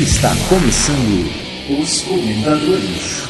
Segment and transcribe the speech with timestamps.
[0.00, 1.28] Está começando
[1.78, 3.22] os comentadores.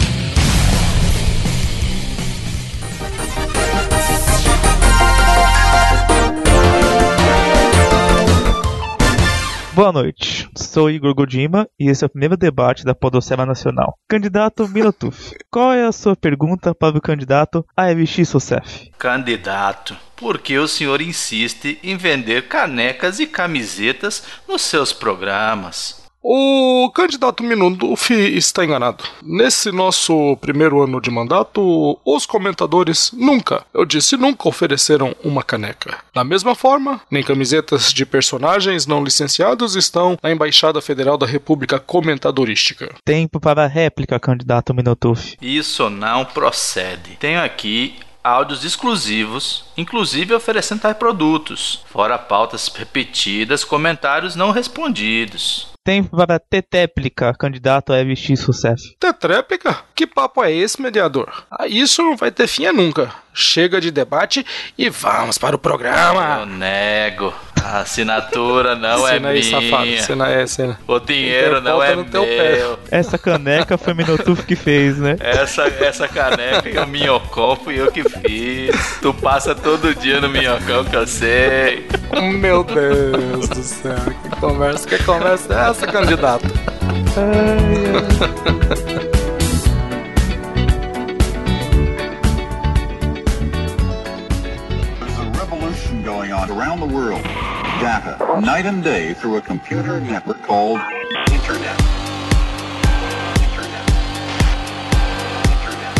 [9.74, 13.98] Boa noite, sou Igor Godima e esse é o primeiro debate da Podocera Nacional.
[14.08, 18.92] Candidato Minotuf, qual é a sua pergunta para o candidato AFX Socef?
[18.96, 25.99] Candidato, por que o senhor insiste em vender canecas e camisetas nos seus programas?
[26.22, 29.04] O candidato Minunduf está enganado.
[29.22, 35.98] Nesse nosso primeiro ano de mandato, os comentadores nunca, eu disse nunca, ofereceram uma caneca.
[36.14, 41.78] Da mesma forma, nem camisetas de personagens não licenciados estão na Embaixada Federal da República
[41.78, 42.94] Comentadorística.
[43.02, 45.36] Tempo para a réplica, candidato Minotuf.
[45.40, 47.16] Isso não procede.
[47.18, 55.70] Tenho aqui áudios exclusivos, inclusive oferecendo tais produtos, fora pautas repetidas, comentários não respondidos.
[55.82, 58.94] Tempo para tetéplica, candidato a FX Sucesso.
[59.00, 59.78] Tetréplica?
[59.94, 61.44] Que papo é esse, mediador?
[61.50, 63.10] Ah, isso não vai ter fim nunca.
[63.32, 64.44] Chega de debate
[64.76, 66.40] e vamos para o programa.
[66.40, 67.32] Eu nego.
[67.64, 69.42] A assinatura não é aí, minha.
[69.42, 69.98] safado.
[70.02, 70.78] Cena é, cena.
[70.86, 72.56] O dinheiro não Interpolta é no teu pé.
[72.56, 72.78] meu.
[72.90, 75.16] Essa caneca foi Minotuf que fez, né?
[75.20, 78.98] Essa, essa caneca e o minhocão fui eu que fiz.
[79.00, 81.86] Tu passa todo dia no minhocão que eu sei.
[82.40, 83.94] Meu Deus do céu.
[84.22, 86.46] Que conversa, que conversa é essa, candidato?
[87.14, 89.00] There's
[96.48, 97.22] around the world.
[97.80, 100.80] Data, night and day through a computer network called
[101.30, 101.78] Internet.
[103.42, 103.86] Internet.
[105.50, 105.90] Internet.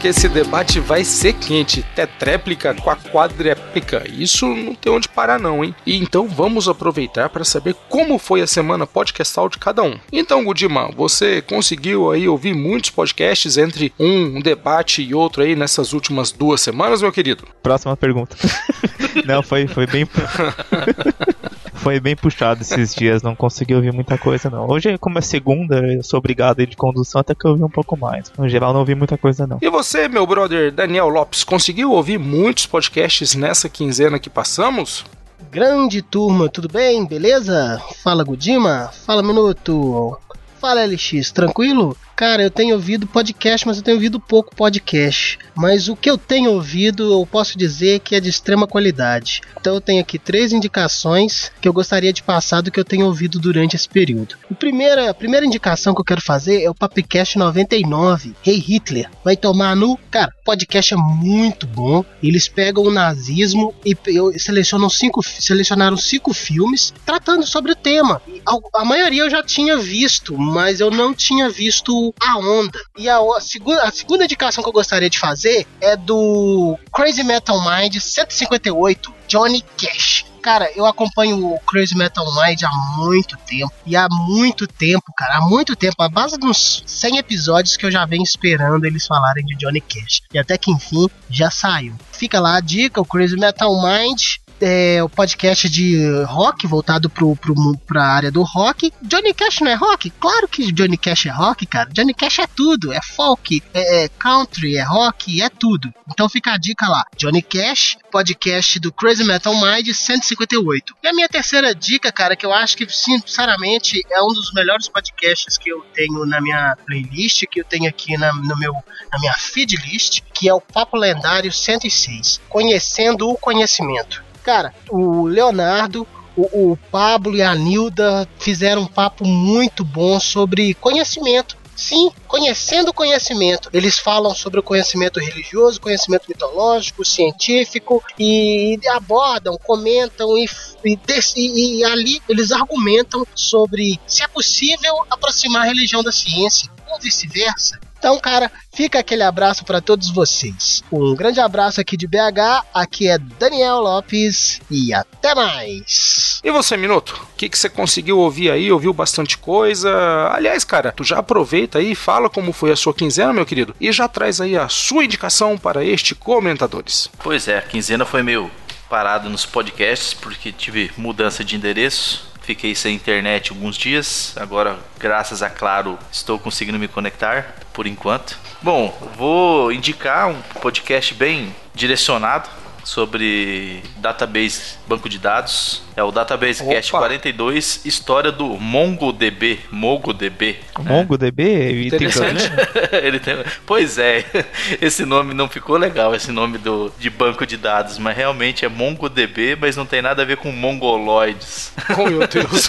[0.00, 1.82] Que esse debate vai ser quente.
[1.94, 4.04] Tetréplica com a quadréplica.
[4.08, 5.74] Isso não tem onde parar, não, hein?
[5.84, 9.98] E então vamos aproveitar para saber como foi a semana podcastal de cada um.
[10.10, 15.92] Então, Gudima, você conseguiu aí ouvir muitos podcasts entre um debate e outro aí nessas
[15.92, 17.46] últimas duas semanas, meu querido?
[17.62, 18.36] Próxima pergunta.
[19.26, 20.08] Não, foi, foi bem.
[21.80, 24.68] Foi bem puxado esses dias, não consegui ouvir muita coisa não.
[24.68, 27.64] Hoje, como é segunda, eu sou obrigado a ir de condução, até que eu ouvi
[27.64, 28.30] um pouco mais.
[28.36, 29.58] No geral, não ouvi muita coisa não.
[29.62, 35.06] E você, meu brother Daniel Lopes, conseguiu ouvir muitos podcasts nessa quinzena que passamos?
[35.50, 37.06] Grande turma, tudo bem?
[37.06, 37.80] Beleza?
[38.04, 40.18] Fala Gudima, fala Minuto,
[40.60, 41.96] fala LX, tranquilo?
[42.20, 45.38] Cara, eu tenho ouvido podcast, mas eu tenho ouvido pouco podcast.
[45.56, 49.40] Mas o que eu tenho ouvido, eu posso dizer que é de extrema qualidade.
[49.58, 53.06] Então eu tenho aqui três indicações que eu gostaria de passar do que eu tenho
[53.06, 54.36] ouvido durante esse período.
[54.50, 58.60] O primeiro, a primeira indicação que eu quero fazer é o Papicast 99, Rei hey
[58.60, 59.10] Hitler.
[59.24, 59.98] Vai tomar no...
[60.10, 62.04] Cara, podcast é muito bom.
[62.22, 63.96] Eles pegam o nazismo e
[64.38, 68.20] selecionam cinco, selecionaram cinco filmes tratando sobre o tema.
[68.44, 72.78] A, a maioria eu já tinha visto, mas eu não tinha visto a onda.
[72.96, 77.22] E a, a segunda, a segunda indicação que eu gostaria de fazer é do Crazy
[77.22, 80.24] Metal Mind 158, Johnny Cash.
[80.42, 83.72] Cara, eu acompanho o Crazy Metal Mind há muito tempo.
[83.84, 86.02] E há muito tempo, cara, há muito tempo.
[86.02, 90.22] A base dos 100 episódios que eu já venho esperando eles falarem de Johnny Cash.
[90.32, 91.94] E até que enfim já saiu.
[92.10, 94.20] Fica lá a dica, o Crazy Metal Mind
[94.60, 97.54] é o podcast de rock voltado pro, pro,
[97.86, 98.92] pra área do rock.
[99.02, 100.10] Johnny Cash não é rock?
[100.10, 101.90] Claro que Johnny Cash é rock, cara.
[101.90, 102.92] Johnny Cash é tudo.
[102.92, 105.92] É folk, é, é country, é rock, é tudo.
[106.10, 107.04] Então fica a dica lá.
[107.16, 110.94] Johnny Cash, podcast do Crazy Metal Mind 158.
[111.02, 114.88] E a minha terceira dica, cara, que eu acho que sinceramente é um dos melhores
[114.88, 118.74] podcasts que eu tenho na minha playlist, que eu tenho aqui na, no meu,
[119.10, 122.40] na minha feed list, que é o Papo Lendário 106.
[122.48, 124.29] Conhecendo o conhecimento.
[124.42, 126.06] Cara, o Leonardo,
[126.36, 131.60] o, o Pablo e a Nilda fizeram um papo muito bom sobre conhecimento.
[131.80, 133.70] Sim, conhecendo o conhecimento.
[133.72, 140.46] Eles falam sobre o conhecimento religioso, conhecimento mitológico, científico e abordam, comentam e,
[140.84, 147.00] e, e ali eles argumentam sobre se é possível aproximar a religião da ciência ou
[147.00, 147.80] vice-versa.
[148.00, 150.82] Então, cara, fica aquele abraço para todos vocês.
[150.90, 152.64] Um grande abraço aqui de BH.
[152.72, 156.40] Aqui é Daniel Lopes e até mais.
[156.42, 157.10] E você, Minuto?
[157.10, 158.72] O que, que você conseguiu ouvir aí?
[158.72, 160.30] Ouviu bastante coisa?
[160.32, 163.76] Aliás, cara, tu já aproveita aí e fala como foi a sua quinzena, meu querido,
[163.78, 167.10] e já traz aí a sua indicação para este comentadores.
[167.22, 168.50] Pois é, a quinzena foi meio
[168.88, 172.29] parado nos podcasts porque tive mudança de endereço.
[172.42, 174.34] Fiquei sem internet alguns dias.
[174.36, 178.38] Agora, graças a Claro, estou conseguindo me conectar por enquanto.
[178.62, 182.48] Bom, vou indicar um podcast bem direcionado
[182.84, 185.82] sobre database, banco de dados.
[185.96, 186.72] É o Database Opa.
[186.74, 189.60] Cast 42, história do MongoDB.
[189.70, 190.56] MongoDB.
[190.78, 192.50] MongoDB tem Interessante.
[193.02, 193.36] Ele tem...
[193.66, 194.24] Pois é,
[194.80, 198.68] esse nome não ficou legal, esse nome do, de banco de dados, mas realmente é
[198.68, 201.72] MongoDB, mas não tem nada a ver com mongoloides.
[201.98, 202.68] Oh, meu Deus.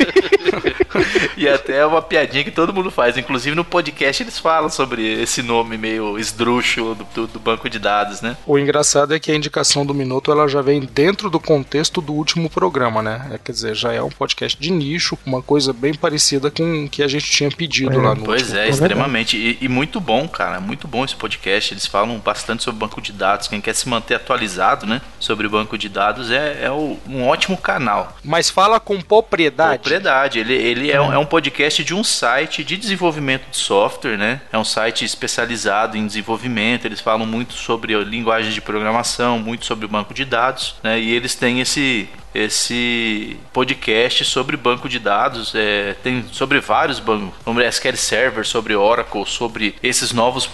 [1.37, 3.17] E até é uma piadinha que todo mundo faz.
[3.17, 7.79] Inclusive no podcast eles falam sobre esse nome meio esdrúxulo do, do- do banco de
[7.79, 8.35] dados, né?
[8.45, 12.13] O engraçado é que a indicação do Minuto ela já vem dentro do contexto do
[12.13, 13.20] último programa, né?
[13.31, 16.89] É, quer dizer, já é um podcast de nicho, uma coisa bem parecida com o
[16.89, 19.37] que a gente tinha pedido É, lá no Pois é, extremamente.
[19.37, 20.59] E, e muito bom, cara.
[20.59, 21.73] Muito bom esse podcast.
[21.73, 23.47] Eles falam bastante sobre banco de dados.
[23.47, 25.01] Quem quer se manter atualizado, né?
[25.19, 28.17] Sobre o banco de dados é, é um ótimo canal.
[28.23, 29.79] Mas fala com propriedade.
[29.79, 30.39] Propriedade.
[30.39, 34.41] Ele, ele é, um, é um podcast de um site de desenvolvimento de software, né?
[34.51, 36.85] É um site especializado em desenvolvimento.
[36.85, 40.99] Eles falam muito sobre linguagem de programação, muito sobre o banco de dados, né?
[40.99, 47.33] E eles têm esse esse podcast sobre banco de dados, é, tem sobre vários bancos,
[47.43, 50.49] sobre SQL Server, sobre Oracle, sobre esses novos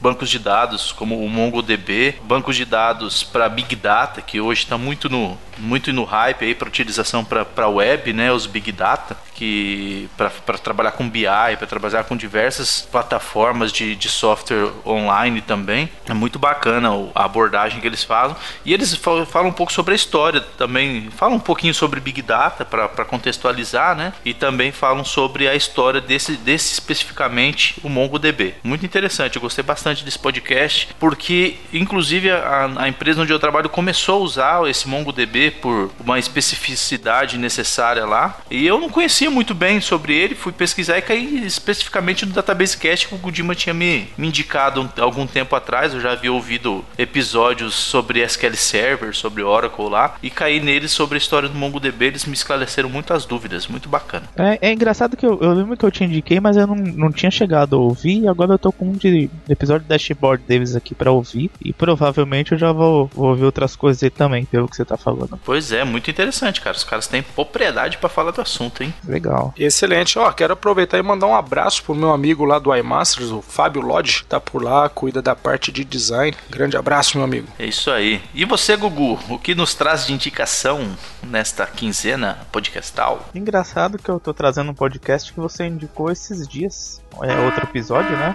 [0.00, 4.76] bancos de dados, como o MongoDB, bancos de dados para Big Data, que hoje está
[4.78, 10.08] muito no, muito no hype aí para utilização para web, né, os Big Data, que
[10.16, 11.24] para trabalhar com BI,
[11.58, 15.88] para trabalhar com diversas plataformas de, de software online também.
[16.08, 18.36] É muito bacana a abordagem que eles fazem.
[18.64, 22.20] E eles fa- falam um pouco sobre a história também, falam um pouquinho sobre Big
[22.22, 24.12] Data para contextualizar, né?
[24.24, 28.54] E também falam sobre a história desse, desse especificamente o MongoDB.
[28.62, 33.68] Muito interessante, eu gostei bastante desse podcast, porque inclusive a, a empresa onde eu trabalho
[33.68, 38.38] começou a usar esse MongoDB por uma especificidade necessária lá.
[38.50, 42.76] E eu não conhecia muito bem sobre ele, fui pesquisar e caí especificamente no Database
[42.76, 45.92] Cast que o Gudima tinha me, me indicado um- algum tempo atrás.
[45.94, 51.03] Eu já havia ouvido episódios sobre SQL Server, sobre Oracle lá, e caí neles sobre
[51.12, 52.06] a história do MongoDB.
[52.06, 54.28] Eles me esclareceram muitas dúvidas, muito bacana.
[54.36, 57.12] É, é engraçado que eu, eu lembro que eu te indiquei, mas eu não, não
[57.12, 58.22] tinha chegado a ouvir.
[58.22, 61.50] E agora eu tô com um de, de episódio do Dashboard Davis aqui pra ouvir.
[61.62, 64.96] E provavelmente eu já vou, vou ouvir outras coisas aí também, pelo que você tá
[64.96, 65.38] falando.
[65.44, 66.76] Pois é, muito interessante, cara.
[66.76, 68.92] Os caras têm propriedade pra falar do assunto, hein?
[69.06, 69.52] Legal.
[69.56, 70.18] Excelente.
[70.18, 73.82] Ó, quero aproveitar e mandar um abraço pro meu amigo lá do iMasters, o Fábio
[73.82, 76.36] Lodge, que tá por lá, cuida da parte de design.
[76.50, 77.48] Grande abraço, meu amigo.
[77.58, 78.20] É isso aí.
[78.34, 83.28] E você, Gugu, o que nos traz de indicação nesta quinzena podcastal?
[83.34, 87.02] Engraçado que eu tô trazendo um podcast que você indicou esses dias.
[87.22, 88.34] É outro episódio, né?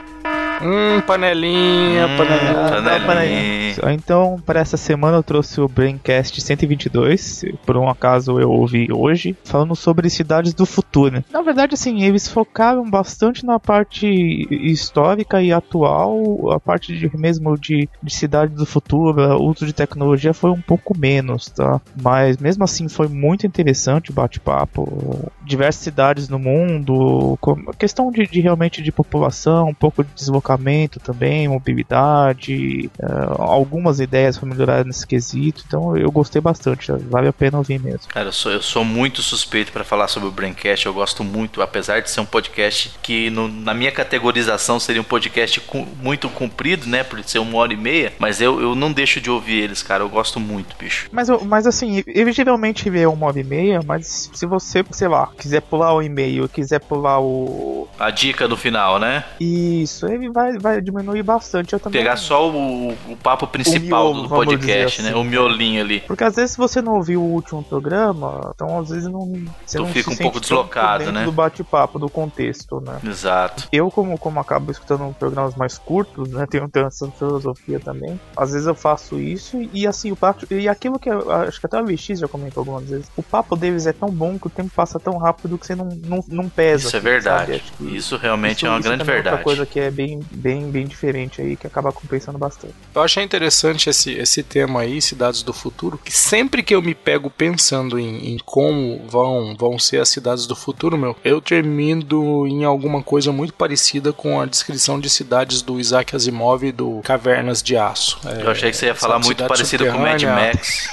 [0.61, 2.53] Hum, panelinha, Hum, panelinha.
[2.69, 3.05] panelinha.
[3.07, 3.93] panelinha.
[3.93, 9.37] Então, para essa semana eu trouxe o Braincast 122, por um acaso eu ouvi hoje,
[9.45, 11.23] falando sobre cidades do futuro.
[11.31, 14.05] Na verdade, assim, eles focaram bastante na parte
[14.51, 19.71] histórica e atual, a parte de, mesmo de, de cidades do futuro, o uso de
[19.71, 21.79] tecnologia foi um pouco menos, tá?
[22.01, 25.31] Mas mesmo assim foi muito interessante o bate-papo.
[25.41, 31.00] Diversas cidades no mundo, com- questão de, de realmente de população, um pouco de deslocamento
[31.00, 33.06] também, mobilidade, eh,
[33.38, 35.63] algumas ideias para melhorar nesse quesito.
[35.68, 38.07] Então eu gostei bastante, vale a pena ouvir mesmo.
[38.07, 40.86] Cara, eu sou, eu sou muito suspeito pra falar sobre o Braincast.
[40.86, 45.06] Eu gosto muito, apesar de ser um podcast que no- na minha categorização seria um
[45.06, 45.62] podcast
[46.01, 47.04] muito comprido, né?
[47.04, 48.13] Por ser uma hora e meia.
[48.20, 50.03] Mas eu, eu não deixo de ouvir eles, cara.
[50.03, 51.08] Eu gosto muito, bicho.
[51.12, 55.08] Mas, eu- mas assim, ele geralmente é uma hora e meia, mas se você, sei
[55.08, 57.88] lá, quiser pular o e-mail, quiser pular o.
[58.00, 59.24] A dica no final, né?
[59.39, 61.74] Isso, ele vai, vai diminuir bastante.
[61.74, 62.01] Eu também.
[62.01, 65.10] Pegar só o, o papo principal miolo, do podcast, né?
[65.10, 65.20] assim.
[65.20, 66.01] O miolinho ali.
[66.01, 69.34] Porque às vezes se você não ouviu o último programa, então às vezes não.
[69.66, 71.24] Você Tu não fica se um pouco deslocado, né?
[71.24, 73.00] Do bate-papo, do contexto, né?
[73.04, 73.68] Exato.
[73.72, 76.46] Eu, como, como acabo escutando programas mais curtos, né?
[76.50, 78.20] Tenho, tenho essa filosofia também.
[78.36, 80.46] Às vezes eu faço isso e assim, o papo.
[80.51, 83.10] E aquilo que eu, acho que até o VX já comentou algumas vezes.
[83.16, 85.89] O papo deles é tão bom que o tempo passa tão rápido que você não,
[86.06, 86.88] não, não pesa.
[86.88, 87.63] Isso é assim, verdade.
[87.82, 89.29] Isso realmente isso- é uma grande verdade.
[89.29, 92.74] outra coisa que é bem, bem, bem diferente aí, que acaba compensando bastante.
[92.94, 96.94] Eu achei interessante esse, esse tema aí, cidades do futuro, que sempre que eu me
[96.96, 102.48] pego pensando em, em como vão, vão ser as cidades do futuro, meu, eu termino
[102.48, 107.01] em alguma coisa muito parecida com a descrição de cidades do Isaac Asimov e do
[107.03, 108.20] Cavernas de Aço.
[108.25, 110.24] É, Eu achei que você ia falar muito parecido com o Mad.
[110.24, 110.89] Max.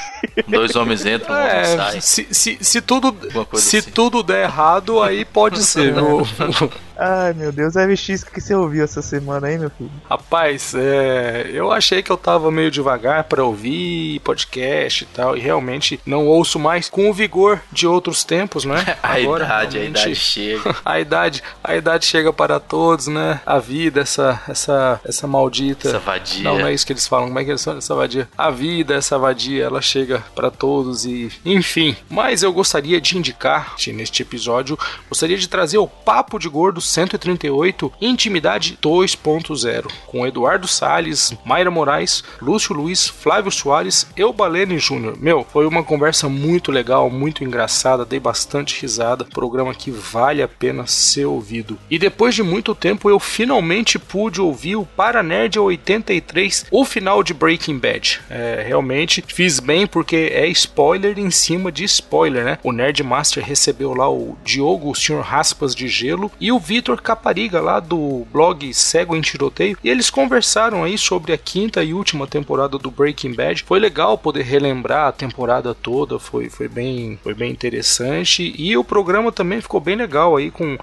[0.49, 2.01] Dois homens entram, um homem É, sai.
[2.01, 3.15] se, se, se tudo,
[3.55, 3.91] se assim.
[3.91, 5.95] tudo der errado, aí pode ser.
[6.99, 9.91] Ai, meu Deus, MX, o que você ouviu essa semana aí, meu filho?
[10.09, 15.41] Rapaz, é, eu achei que eu tava meio devagar para ouvir podcast e tal, e
[15.41, 18.97] realmente não ouço mais com o vigor de outros tempos, né?
[19.03, 20.77] A Agora, idade, a realmente, idade chega.
[20.85, 23.41] a idade, a idade chega para todos, né?
[23.45, 25.89] A vida, essa, essa, essa maldita.
[25.89, 26.43] Essa vadia.
[26.43, 27.27] Não, não é isso que eles falam.
[27.29, 28.29] Como é que eles falam essa vadia?
[28.37, 31.97] A vida, essa vadia, ela chega para todos e, enfim.
[32.09, 37.93] Mas eu gostaria de indicar neste episódio, gostaria de trazer o Papo de Gordo 138
[38.01, 45.17] Intimidade 2.0 com Eduardo Salles, Mayra Moraes, Lúcio Luiz, Flávio Soares, eu Balene Júnior.
[45.19, 49.25] Meu, foi uma conversa muito legal, muito engraçada, dei bastante risada.
[49.25, 51.79] Programa que vale a pena ser ouvido.
[51.91, 57.35] E depois de muito tempo eu finalmente pude ouvir o Paranerd 83, o final de
[57.35, 58.21] Breaking Bad.
[58.31, 62.59] É, realmente fiz bem porque é spoiler em cima de spoiler, né?
[62.63, 65.21] O Nerd Master recebeu lá o Diogo, o Sr.
[65.21, 70.11] Raspas de Gelo, e o Vitor Capariga lá do blog Cego em Tiroteio, e eles
[70.11, 73.65] conversaram aí sobre a quinta e última temporada do Breaking Bad.
[73.65, 78.85] Foi legal poder relembrar a temporada toda, foi, foi, bem, foi bem interessante, e o
[78.85, 80.77] programa também ficou bem legal aí com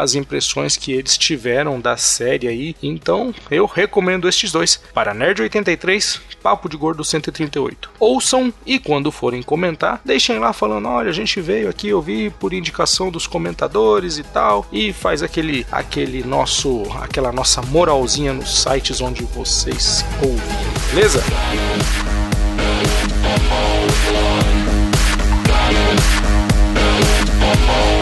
[0.00, 2.74] as impressões que eles tiveram da série aí.
[2.82, 4.80] Então, eu recomendo estes dois.
[4.94, 7.90] Para Nerd 83, Papo de Gordo 138.
[8.00, 12.52] Ouçam e quando forem comentar, deixem lá falando: "Olha, a gente veio aqui ouvir por
[12.52, 19.00] indicação dos comentadores e tal", e faz aquele aquele nosso aquela nossa moralzinha nos sites
[19.00, 20.40] onde vocês ouvem.
[20.94, 21.22] Beleza?
[27.66, 27.99] Bom,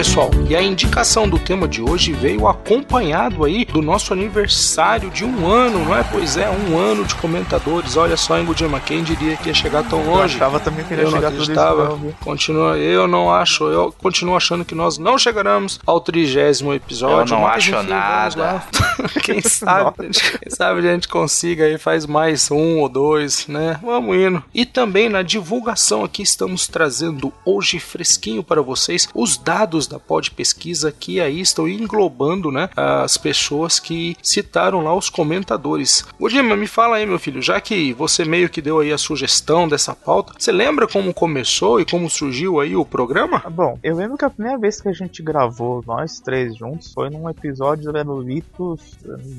[0.00, 5.26] pessoal, e a indicação do tema de hoje veio acompanhado aí do nosso aniversário de
[5.26, 6.02] um ano, não é?
[6.02, 7.98] Pois é, um ano de comentadores.
[7.98, 10.38] Olha só, em Gudima, quem diria que ia chegar tão longe?
[10.38, 11.52] Eu achava também que ia Eu chegar tudo isso.
[11.52, 11.96] acreditava.
[11.96, 12.14] viu?
[12.18, 17.34] Continua, eu não acho, eu continuo achando que nós não chegaremos ao trigésimo episódio.
[17.34, 18.64] Eu não mas, acho enfim, nada.
[19.22, 23.78] quem sabe, quem sabe a gente consiga aí faz mais um ou dois, né?
[23.82, 24.42] Vamos indo.
[24.54, 30.30] E também na divulgação aqui estamos trazendo hoje fresquinho para vocês os dados da Pod
[30.30, 36.06] Pesquisa que aí estão englobando, né, as pessoas que citaram lá os comentadores.
[36.18, 38.98] Ô Dima, me fala aí, meu filho, já que você meio que deu aí a
[38.98, 43.42] sugestão dessa pauta, você lembra como começou e como surgiu aí o programa?
[43.44, 46.92] Ah, Bom, eu lembro que a primeira vez que a gente gravou, nós três juntos,
[46.92, 48.80] foi num episódio do Aerolitos,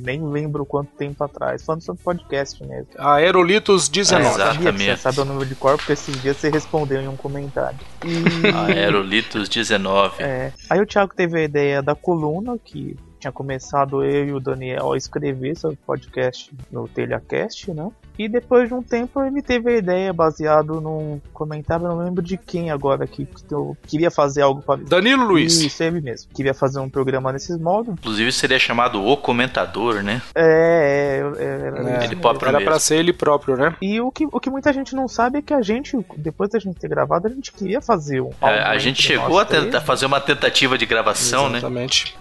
[0.03, 2.87] nem lembro quanto tempo atrás, falando sobre podcast mesmo.
[2.97, 4.25] A Aerolitos 19.
[4.25, 4.37] Exato.
[4.37, 4.99] Sabia que você Exatamente.
[4.99, 7.79] sabe o número de corpo, porque esses dias você respondeu em um comentário.
[8.05, 8.73] E...
[8.73, 10.15] Aerolitos 19.
[10.21, 10.30] É.
[10.69, 14.93] Aí o Thiago teve a ideia da coluna, que tinha começado eu e o Daniel
[14.93, 17.89] a escrever sobre podcast no TelhaCast, né?
[18.17, 22.21] E depois de um tempo ele teve a ideia baseado num comentário, eu não lembro
[22.21, 25.59] de quem agora, que eu queria fazer algo para Danilo Luiz.
[25.59, 26.31] Isso, ele mesmo.
[26.33, 27.93] Queria fazer um programa nesses moldes.
[27.93, 30.21] Inclusive seria chamado O Comentador, né?
[30.35, 32.69] É, é, é, era É, Ele próprio Era mesmo.
[32.69, 33.75] pra ser ele próprio, né?
[33.81, 36.59] E o que, o que muita gente não sabe é que a gente, depois da
[36.59, 38.31] gente ter gravado, a gente queria fazer um.
[38.41, 41.57] É, a gente chegou a tentar três, fazer uma tentativa de gravação, né?
[41.57, 42.15] Exatamente.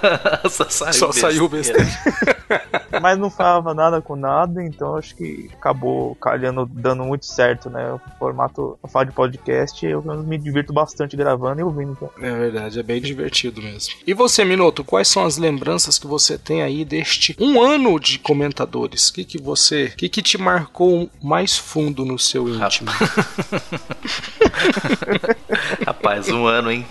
[0.48, 1.86] Só saiu Só saiu besteira.
[3.00, 7.92] mas não falava nada com nada, então acho que acabou calhando, dando muito certo, né?
[7.92, 11.92] O formato a falar de podcast, eu me divirto bastante gravando e ouvindo.
[11.92, 12.10] Então.
[12.20, 13.94] É verdade, é bem divertido mesmo.
[14.06, 18.18] E você, Minuto, quais são as lembranças que você tem aí deste um ano de
[18.18, 19.08] comentadores?
[19.08, 19.86] O que, que você.
[19.86, 22.90] O que, que te marcou mais fundo no seu íntimo?
[25.84, 26.86] Rapaz, um ano, hein?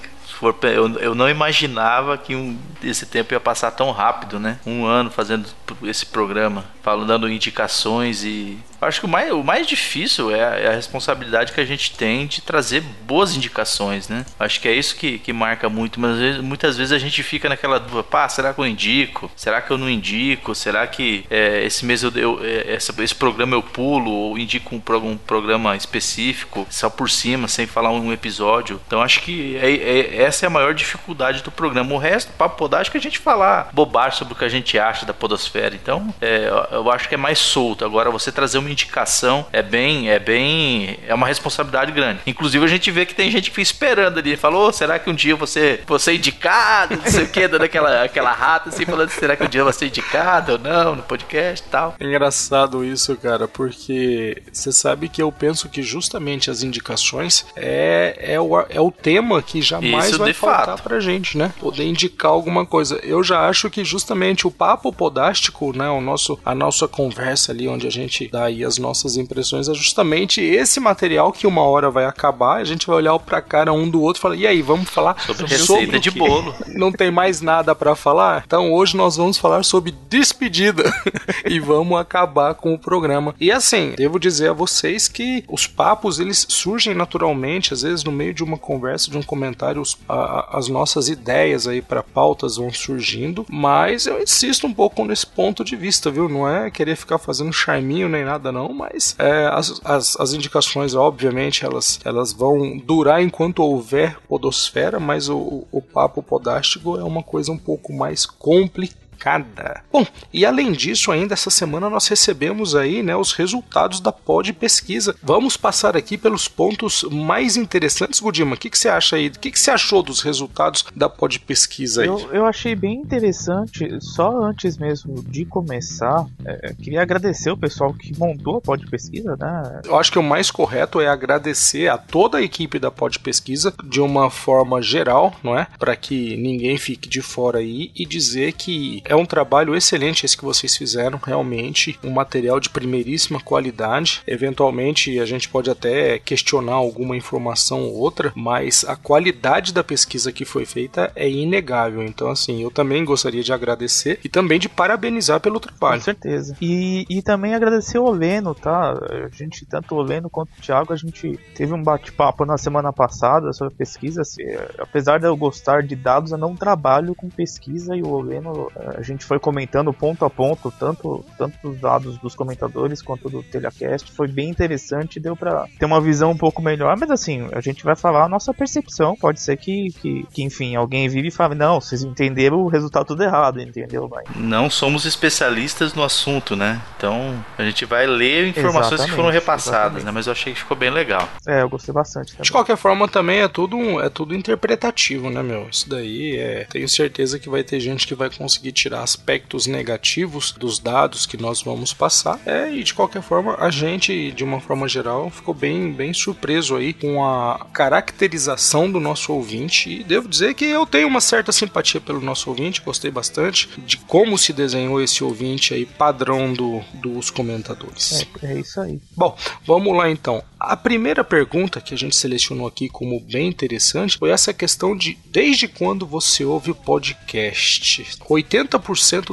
[0.53, 4.59] For Eu, eu não imaginava que um, esse tempo ia passar tão rápido, né?
[4.65, 5.47] Um ano fazendo
[5.83, 8.57] esse programa, falando, dando indicações e.
[8.81, 11.95] Acho que o mais, o mais difícil é a, é a responsabilidade que a gente
[11.95, 14.23] tem de trazer boas indicações, né?
[14.39, 17.79] Acho que é isso que, que marca muito, mas muitas vezes a gente fica naquela
[17.79, 19.31] dúvida, pá, será que eu indico?
[19.35, 20.53] Será que eu não indico?
[20.53, 24.75] Será que é, esse mês eu, eu- é, essa- esse programa eu pulo ou indico
[24.75, 28.79] um, um programa específico só por cima, sem falar um episódio?
[28.85, 31.93] Então acho que é- é- essa é a maior dificuldade do programa.
[31.93, 35.13] O resto, papo é a gente falar bobagem sobre o que a gente acha da
[35.13, 35.73] podosfera.
[35.75, 37.85] Então é, eu- acho que é mais solto.
[37.85, 42.19] Agora você trazer uma indicação é bem, é bem, é uma responsabilidade grande.
[42.27, 45.13] Inclusive a gente vê que tem gente que fica esperando ali, falou, será que um
[45.13, 49.35] dia você, você indicado, não sei o que, dando aquela, aquela rata assim, falando, será
[49.35, 51.95] que um dia você indicado ou não no podcast e tal.
[51.99, 58.17] É engraçado isso, cara, porque você sabe que eu penso que justamente as indicações é,
[58.19, 60.83] é, o, é o tema que jamais isso vai faltar fato.
[60.83, 61.53] pra gente, né?
[61.59, 62.99] Poder indicar alguma coisa.
[63.03, 67.67] Eu já acho que justamente o papo podástico, né, o nosso, a nossa conversa ali,
[67.67, 71.89] onde a gente dá aí as nossas impressões, é justamente esse material que uma hora
[71.89, 74.61] vai acabar, a gente vai olhar pra cara um do outro e falar, e aí,
[74.61, 76.53] vamos falar sobre, sobre receita de bolo.
[76.67, 78.43] Não tem mais nada para falar?
[78.45, 80.83] Então hoje nós vamos falar sobre despedida
[81.45, 83.35] e vamos acabar com o programa.
[83.39, 88.11] E assim, devo dizer a vocês que os papos eles surgem naturalmente, às vezes no
[88.11, 92.57] meio de uma conversa, de um comentário, os, a, as nossas ideias aí para pautas
[92.57, 96.29] vão surgindo, mas eu insisto um pouco nesse ponto de vista, viu?
[96.29, 100.93] Não é querer ficar fazendo charminho nem nada não, mas é, as, as, as indicações,
[100.93, 107.23] obviamente, elas, elas vão durar enquanto houver podosfera, mas o, o papo podástico é uma
[107.23, 109.81] coisa um pouco mais complicada cada.
[109.91, 114.51] Bom, e além disso, ainda essa semana nós recebemos aí, né, os resultados da pod
[114.53, 115.15] pesquisa.
[115.21, 118.55] Vamos passar aqui pelos pontos mais interessantes, Gudima.
[118.55, 119.27] O que, que você acha aí?
[119.27, 122.07] O que, que você achou dos resultados da pod pesquisa aí?
[122.07, 123.97] Eu, eu achei bem interessante.
[124.01, 129.35] Só antes mesmo de começar, é, queria agradecer o pessoal que montou a pod pesquisa,
[129.37, 129.81] né?
[129.85, 133.73] Eu acho que o mais correto é agradecer a toda a equipe da pod pesquisa
[133.83, 135.67] de uma forma geral, não é?
[135.77, 140.37] Para que ninguém fique de fora aí e dizer que é um trabalho excelente esse
[140.37, 144.21] que vocês fizeram, realmente um material de primeiríssima qualidade.
[144.27, 150.31] Eventualmente a gente pode até questionar alguma informação ou outra, mas a qualidade da pesquisa
[150.31, 152.03] que foi feita é inegável.
[152.03, 155.99] Então, assim, eu também gostaria de agradecer e também de parabenizar pelo trabalho.
[155.99, 156.55] Com certeza.
[156.61, 158.91] E, e também agradecer o Oleno, tá?
[158.91, 162.91] A gente, tanto o Oleno quanto o Thiago, a gente teve um bate-papo na semana
[162.91, 164.21] passada sobre pesquisa.
[164.21, 164.43] Assim,
[164.77, 169.01] apesar de eu gostar de dados, eu não trabalho com pesquisa e o Oleno a
[169.01, 174.11] gente foi comentando ponto a ponto, tanto, tanto os dados dos comentadores quanto do Telecast.
[174.11, 176.95] Foi bem interessante, deu para ter uma visão um pouco melhor.
[176.97, 179.15] Mas assim, a gente vai falar a nossa percepção.
[179.15, 183.05] Pode ser que, que, que enfim, alguém vive e fale: não, vocês entenderam o resultado
[183.05, 184.09] tudo errado, entendeu?
[184.09, 184.35] Mas...
[184.35, 186.81] Não somos especialistas no assunto, né?
[186.97, 190.05] Então a gente vai ler informações exatamente, que foram repassadas, exatamente.
[190.05, 190.11] né?
[190.11, 191.27] Mas eu achei que ficou bem legal.
[191.47, 192.31] É, eu gostei bastante.
[192.31, 192.43] Também.
[192.43, 195.67] De qualquer forma, também é tudo, é tudo interpretativo, né, meu?
[195.69, 196.65] Isso daí é.
[196.69, 201.37] Tenho certeza que vai ter gente que vai conseguir tirar aspectos negativos dos dados que
[201.37, 202.39] nós vamos passar.
[202.45, 206.75] É, e de qualquer forma, a gente, de uma forma geral, ficou bem, bem surpreso
[206.75, 209.89] aí com a caracterização do nosso ouvinte.
[209.89, 213.97] E devo dizer que eu tenho uma certa simpatia pelo nosso ouvinte, gostei bastante de
[213.97, 218.27] como se desenhou esse ouvinte aí, padrão do, dos comentadores.
[218.43, 219.01] É, é isso aí.
[219.17, 220.43] Bom, vamos lá então.
[220.59, 225.17] A primeira pergunta que a gente selecionou aqui como bem interessante foi essa questão de
[225.25, 228.03] desde quando você ouve o podcast?
[228.29, 228.74] 80%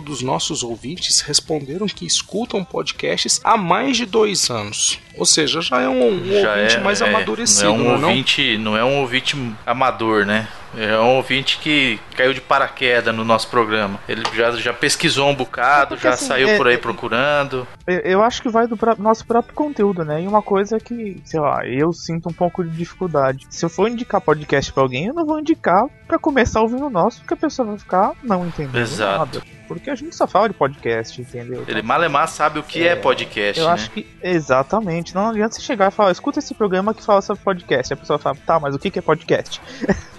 [0.00, 4.98] dos nossos ouvintes responderam que escutam podcasts há mais de dois anos.
[5.16, 7.74] Ou seja, já é um, um já ouvinte é, mais é, amadurecido.
[7.74, 8.08] Não é um, não?
[8.08, 10.48] Ouvinte, não é um ouvinte amador, né?
[10.76, 13.98] É um ouvinte que caiu de paraquedas no nosso programa.
[14.08, 17.66] Ele já, já pesquisou um bocado, Porque, já assim, saiu é, por aí procurando.
[17.86, 20.22] Eu acho que vai do nosso próprio conteúdo, né?
[20.22, 23.46] E uma coisa que, sei lá, eu sinto um pouco de dificuldade.
[23.50, 26.90] Se eu for indicar podcast para alguém, eu não vou indicar para começar ouvindo o
[26.90, 29.38] nosso, porque a pessoa vai ficar não entendendo Exato.
[29.38, 29.61] nada.
[29.66, 31.64] Porque a gente só fala de podcast, entendeu?
[31.66, 33.72] Ele malemar sabe o que é, é podcast, Eu né?
[33.72, 35.14] acho que, exatamente.
[35.14, 37.92] Não adianta você chegar e falar, escuta esse programa que fala sobre podcast.
[37.92, 39.60] A pessoa fala, tá, mas o que é podcast?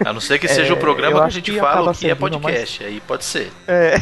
[0.06, 2.10] A não ser que seja é, o programa que a gente que fala o que
[2.10, 2.92] é podcast, mas...
[2.92, 3.52] aí pode ser.
[3.68, 3.96] É,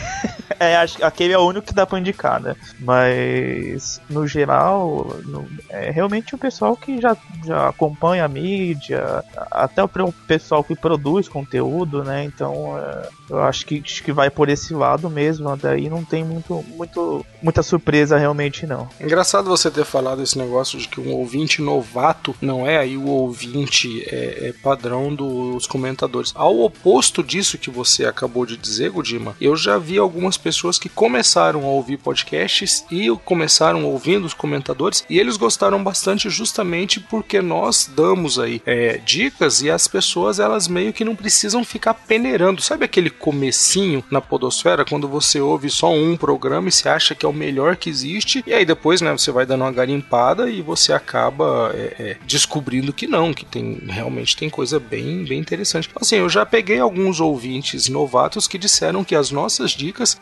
[0.61, 2.55] é, aquele é o único que dá pra indicar, né?
[2.79, 9.83] Mas, no geral, no, é realmente o pessoal que já, já acompanha a mídia, até
[9.83, 9.87] o
[10.27, 12.23] pessoal que produz conteúdo, né?
[12.23, 16.23] Então, é, eu acho que, acho que vai por esse lado mesmo, daí não tem
[16.23, 18.87] muito, muito, muita surpresa realmente, não.
[18.99, 23.07] Engraçado você ter falado esse negócio de que um ouvinte novato não é aí o
[23.07, 26.33] ouvinte é, é padrão dos comentadores.
[26.35, 30.89] Ao oposto disso que você acabou de dizer, Godima, eu já vi algumas pessoas que
[30.89, 37.41] começaram a ouvir podcasts e começaram ouvindo os comentadores e eles gostaram bastante justamente porque
[37.41, 42.61] nós damos aí é, dicas e as pessoas elas meio que não precisam ficar peneirando.
[42.61, 47.25] Sabe aquele comecinho na podosfera quando você ouve só um programa e você acha que
[47.25, 50.61] é o melhor que existe, e aí depois, né, você vai dando uma garimpada e
[50.61, 55.89] você acaba é, é, descobrindo que não, que tem realmente tem coisa bem, bem interessante.
[55.95, 60.17] Assim, eu já peguei alguns ouvintes novatos que disseram que as nossas dicas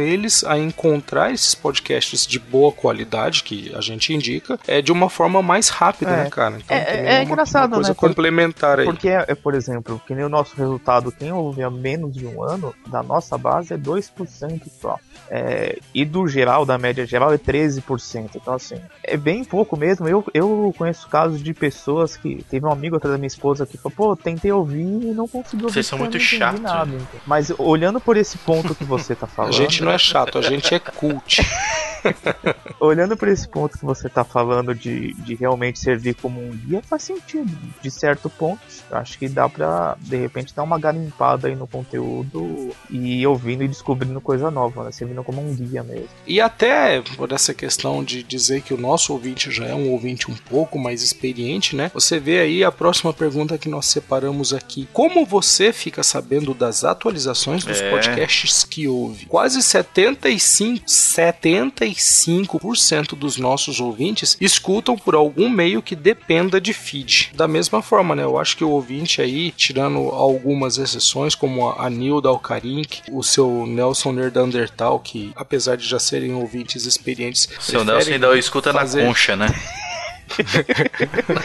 [0.00, 5.08] eles a encontrar esses podcasts de boa qualidade que a gente indica é de uma
[5.08, 6.24] forma mais rápida, É.
[6.24, 6.56] né, cara?
[6.58, 7.94] Então, É- também é uma- engraçado, uma coisa né?
[7.94, 8.86] Complementar aí.
[8.86, 12.42] Porque, é, por exemplo, que nem o nosso resultado, quem ouve há menos de um
[12.42, 14.96] ano, da nossa base é 2% só.
[15.30, 18.30] É, e do geral, da média geral, é 13%.
[18.34, 20.08] Então, assim, é bem pouco mesmo.
[20.08, 22.42] Eu, eu conheço casos de pessoas que.
[22.48, 25.62] Teve um amigo até da minha esposa que falou: pô, tentei ouvir e não consegui
[25.64, 25.74] ouvir.
[25.74, 27.20] Vocês são muito chatos, então.
[27.26, 29.52] Mas olhando por esse ponto que você tá A falando.
[29.52, 31.42] gente não é chato, a gente é cult.
[32.80, 36.82] Olhando por esse ponto que você tá falando de, de realmente servir como um guia,
[36.82, 37.50] faz sentido.
[37.80, 38.60] De certo ponto,
[38.90, 43.62] acho que dá pra, de repente, dar uma garimpada aí no conteúdo e ir ouvindo
[43.64, 44.92] e descobrindo coisa nova, né?
[45.18, 46.08] Servindo como um guia mesmo.
[46.26, 50.30] E até por essa questão de dizer que o nosso ouvinte já é um ouvinte
[50.30, 51.90] um pouco mais experiente, né?
[51.94, 54.88] Você vê aí a próxima pergunta que nós separamos aqui.
[54.92, 57.90] Como você fica sabendo das atualizações dos É.
[57.90, 59.26] podcasts que ouve?
[59.26, 67.30] Quase 75, 75% dos nossos ouvintes escutam por algum meio que dependa de feed.
[67.34, 68.22] Da mesma forma, né?
[68.24, 73.66] Eu acho que o ouvinte aí, tirando algumas exceções, como a Nilda Alcarink, o seu
[73.66, 79.06] Nelson Nerdandertal, que apesar de já serem ouvintes experientes, Seu Nelson ainda escuta fazer- na
[79.08, 79.46] concha, né?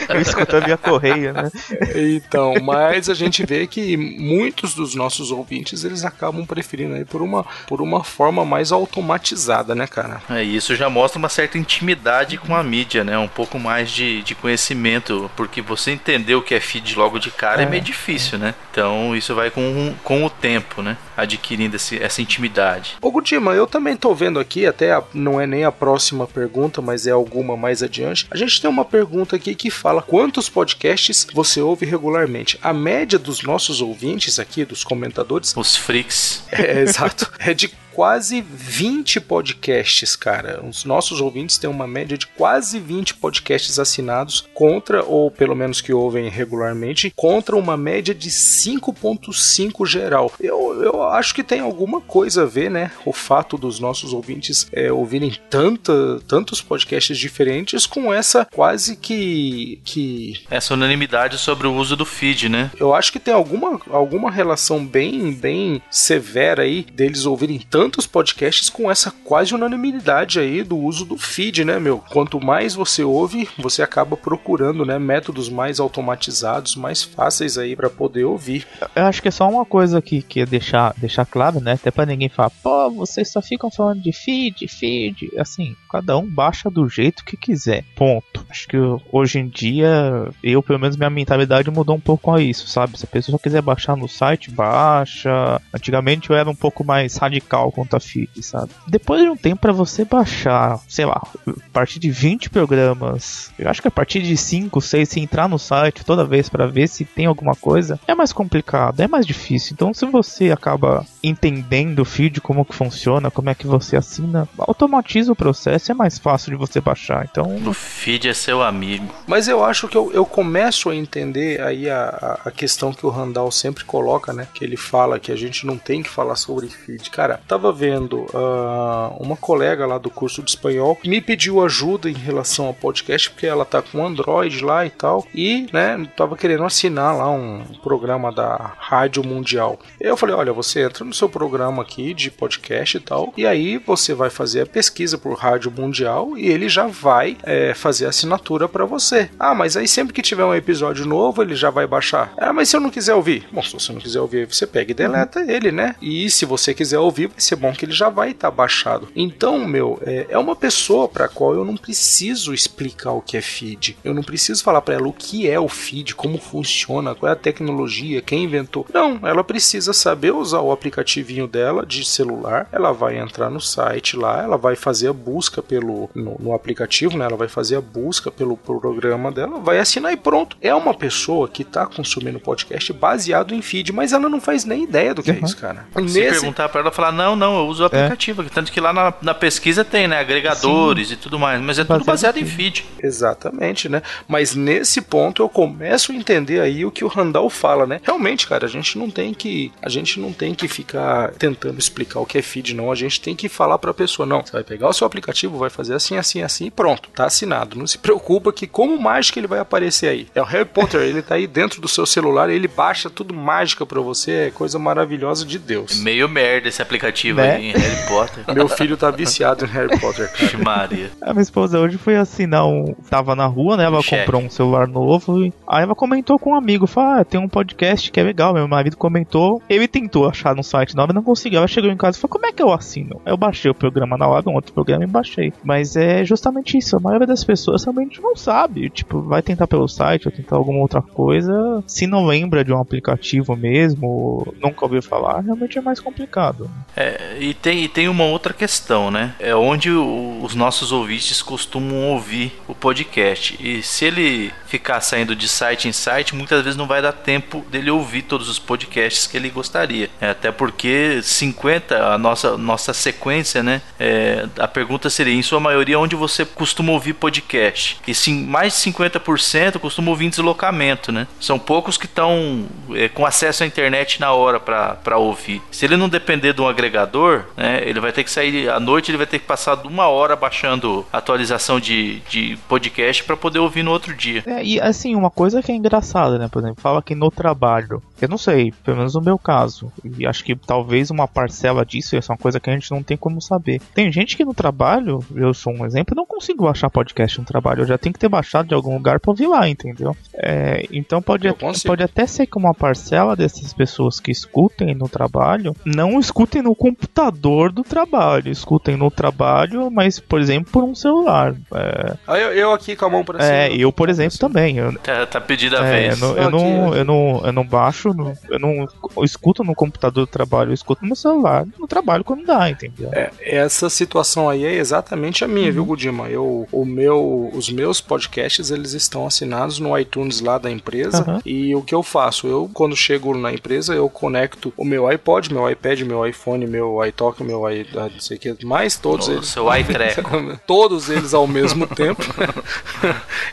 [0.10, 1.50] Eu escutando via correio, né?
[1.96, 7.22] Então, mas a gente vê que muitos dos nossos ouvintes eles acabam preferindo aí por
[7.22, 10.22] uma, por uma forma mais automatizada, né, cara?
[10.30, 13.17] É, e isso já mostra uma certa intimidade com a mídia, né?
[13.17, 17.32] Um pouco mais de, de conhecimento, porque você entender o que é feed logo de
[17.32, 18.54] cara é, É, meio difícil, né?
[18.72, 20.98] Então isso vai com, com o tempo, né?
[21.15, 22.96] Adquirindo esse- essa intimidade.
[23.02, 26.82] Ô Gudima, eu também tô vendo aqui, até a- não é nem a próxima pergunta,
[26.82, 28.28] mas é alguma mais adiante.
[28.32, 32.57] A gente tem uma pergunta aqui que fala quantos podcasts você ouve regularmente.
[32.62, 36.43] A média dos nossos ouvintes aqui, dos comentadores, Os freaks.
[36.51, 40.63] é, exato, é de quase 20 podcasts, cara.
[40.63, 45.82] Os nossos ouvintes têm uma média de quase 20 podcasts assinados contra, ou pelo menos
[45.82, 50.32] que ouvem regularmente, contra uma média de 5.5 geral.
[50.39, 52.91] Eu, eu acho que tem alguma coisa a ver, né?
[53.06, 59.79] O fato dos nossos ouvintes é, ouvirem tanta, tantos podcasts diferentes com essa quase que.
[59.84, 62.71] que Essa unanimidade sobre o uso do feed, né?
[62.79, 68.69] eu acho que tem alguma, alguma relação bem, bem severa aí deles ouvirem tantos podcasts
[68.69, 72.02] com essa quase unanimidade aí do uso do feed, né, meu?
[72.10, 77.89] Quanto mais você ouve, você acaba procurando, né, métodos mais automatizados, mais fáceis aí para
[77.89, 78.65] poder ouvir.
[78.96, 81.74] Eu acho que é só uma coisa que, que é deixar, deixar claro, né?
[81.74, 85.32] Até pra ninguém falar, pô, vocês só ficam falando de feed, feed.
[85.38, 87.86] Assim, cada um baixa do jeito que quiser.
[87.95, 88.43] Ponto.
[88.49, 88.77] Acho que
[89.12, 92.97] hoje em dia, eu, pelo menos, minha mentalidade mudou um pouco a isso, sabe?
[92.97, 95.62] Se a pessoa quiser baixar no site, baixa.
[95.71, 98.71] Antigamente eu era um pouco mais radical quanto a feed, sabe?
[98.88, 103.69] Depois de um tempo pra você baixar, sei lá, a partir de 20 programas, eu
[103.69, 106.88] acho que a partir de 5, 6, se entrar no site toda vez pra ver
[106.88, 109.73] se tem alguma coisa, é mais complicado, é mais difícil.
[109.73, 114.47] Então, se você acaba entendendo o feed, como que funciona, como é que você assina,
[114.57, 117.25] automatiza o processo, é mais fácil de você baixar.
[117.31, 119.07] Então, O feed é seu amigo.
[119.25, 123.09] Mas eu acho que eu, eu começo a entender aí a, a- questão que o
[123.09, 124.47] Randall sempre coloca, né?
[124.53, 127.09] Que ele fala que a gente não tem que falar sobre feed.
[127.09, 132.09] Cara, tava vendo ah, uma colega lá do curso de espanhol que me pediu ajuda
[132.09, 135.25] em relação ao podcast, porque ela tá com Android lá e tal.
[135.33, 139.79] E, né, tava querendo assinar lá um programa da Rádio Mundial.
[139.99, 143.78] Eu falei: olha, você entra no seu programa aqui de podcast e tal, e aí
[143.78, 148.10] você vai fazer a pesquisa por Rádio Mundial e ele já vai é, fazer a
[148.10, 149.30] assinatura para você.
[149.39, 152.34] Ah, mas aí sempre que tiver um episódio novo, ele já vai baixar.
[152.38, 153.47] Ah, mas se eu não quiser ouvir?
[153.52, 155.95] Bom, se você não quiser ouvir, você pega e deleta ele, né?
[156.02, 159.08] E se você quiser ouvir, vai ser bom que ele já vai estar baixado.
[159.15, 163.41] Então, meu, é, é uma pessoa para qual eu não preciso explicar o que é
[163.41, 163.97] feed.
[164.04, 167.34] Eu não preciso falar para ela o que é o feed, como funciona, qual é
[167.34, 168.86] a tecnologia, quem inventou.
[168.93, 170.71] Não, ela precisa saber usar o
[171.03, 172.67] aplicativinho dela de celular.
[172.71, 177.17] Ela vai entrar no site lá, ela vai fazer a busca pelo no, no aplicativo,
[177.17, 177.25] né?
[177.25, 180.57] Ela vai fazer a busca pelo programa dela, vai assinar e pronto.
[180.61, 184.83] É uma pessoa que tá consumindo podcast baseado em feed, mas ela não faz nem
[184.83, 185.45] ideia do que é Uhum.
[185.45, 185.85] isso, cara.
[186.07, 188.43] Se perguntar pra ela, falar, não, não, eu uso o aplicativo.
[188.49, 190.19] Tanto que lá na, na pesquisa tem, né?
[190.19, 191.61] Agregadores e tudo mais.
[191.61, 192.85] Mas é tudo Baseado em feed.
[193.01, 194.01] Exatamente, né?
[194.27, 197.99] Mas nesse ponto eu começo a entender aí o que o Randall fala, né?
[198.03, 201.79] Realmente, cara, a gente não tem que a gente não tem que ficar ficar tentando
[201.79, 202.91] explicar o que é feed, não.
[202.91, 204.41] A gente tem que falar para a pessoa, não.
[204.45, 207.77] Você vai pegar o seu aplicativo, vai fazer assim, assim, assim e pronto, tá assinado.
[207.77, 210.27] Não se preocupa que como mágica ele vai aparecer aí.
[210.36, 213.86] É o Harry Potter, ele tá aí dentro do seu celular, ele baixa tudo mágica
[213.86, 215.99] para você, é coisa maravilhosa de Deus.
[215.99, 217.56] Meio merda esse aplicativo Né?
[217.56, 218.43] aí, em Harry Potter.
[218.53, 220.63] Meu filho tá viciado em Harry Potter, cara.
[220.63, 221.12] Maria.
[221.21, 222.93] A minha esposa hoje foi assinar um.
[223.10, 223.86] Tava na rua, né?
[223.86, 224.25] Ela Cheque.
[224.25, 225.45] comprou um celular novo.
[225.45, 225.53] E...
[225.67, 228.53] Aí ela comentou com um amigo: falou, ah, tem um podcast que é legal.
[228.53, 229.62] Meu marido comentou.
[229.69, 231.60] Ele tentou achar no site novo e não conseguiu.
[231.60, 233.22] Ela chegou em casa e falou: como é que eu assino?
[233.26, 235.54] Eu baixei o programa na hora, um outro programa e baixei.
[235.63, 236.96] Mas é justamente isso.
[236.98, 238.89] A maioria das pessoas realmente não sabe.
[238.89, 241.84] Tipo, vai tentar pelo site ou tentar alguma outra coisa.
[241.88, 246.69] Se não lembra de um aplicativo mesmo, nunca ouviu falar, realmente é mais complicado.
[246.96, 249.36] É, e tem, e tem uma outra questão, né?
[249.39, 253.58] É onde o- os nossos ouvintes costumam ouvir o podcast.
[253.60, 257.63] E se ele ficar saindo de site em site, muitas vezes não vai dar tempo
[257.72, 260.10] dele ouvir todos os podcasts que ele gostaria.
[260.19, 260.72] É, até porque
[261.21, 263.81] 50, a nossa, nossa sequência, né?
[263.99, 267.97] É, a pergunta seria, em sua maioria, onde você costuma ouvir podcast?
[268.07, 271.27] E sim, mais de 50% costuma ouvir em deslocamento, né?
[271.39, 275.62] São poucos que estão é, com acesso à internet na hora para ouvir.
[275.71, 279.12] Se ele não depender de um agregador, né, ele vai ter que sair à noite,
[279.12, 283.83] ele vai ter que passar uma hora baixando atualização de, de podcast para poder ouvir
[283.83, 284.43] no outro dia.
[284.45, 286.47] É, e assim, uma coisa que é engraçada, né?
[286.47, 290.25] Por exemplo, fala que no trabalho, eu não sei, pelo menos no meu caso, e
[290.25, 293.41] acho que talvez uma parcela disso é uma coisa que a gente não tem como
[293.41, 293.81] saber.
[293.93, 297.81] Tem gente que no trabalho, eu sou um exemplo, não consigo baixar podcast no trabalho,
[297.81, 300.15] eu já tenho que ter baixado de algum lugar pra ouvir lá, entendeu?
[300.33, 301.47] É, então pode,
[301.86, 306.75] pode até ser que uma parcela dessas pessoas que escutem no trabalho não escutem no
[306.75, 311.55] computador do trabalho, escutem no trabalho, mas, por exemplo, por um celular.
[311.73, 313.53] É, Aí eu, eu aqui com a mão pra cima.
[313.53, 314.77] é, eu, por exemplo, também.
[314.77, 316.21] Eu, Tá, tá pedida a é, vez.
[316.21, 318.88] eu, não, eu, não, eu, não, eu não baixo, no- eu não
[319.23, 323.10] escuto no computador do trabalho, eu escuto no celular, no trabalho quando dá, entendeu?
[323.13, 325.73] É, essa situação aí é exatamente a minha, Uhum.
[325.73, 326.30] viu, Gudima?
[326.30, 331.41] Eu, o meu, os meus podcasts eles estão assinados no iTunes lá da empresa Aham.
[331.45, 332.47] e o que eu faço?
[332.47, 337.04] Eu, quando chego na empresa, eu conecto o meu iPod, meu iPad, meu iPhone, meu
[337.06, 339.47] iTalk, meu i, ah, não sei o que mais, todos O eles.
[339.47, 340.23] seu iTreco.
[340.67, 342.21] todos eles ao mesmo tempo.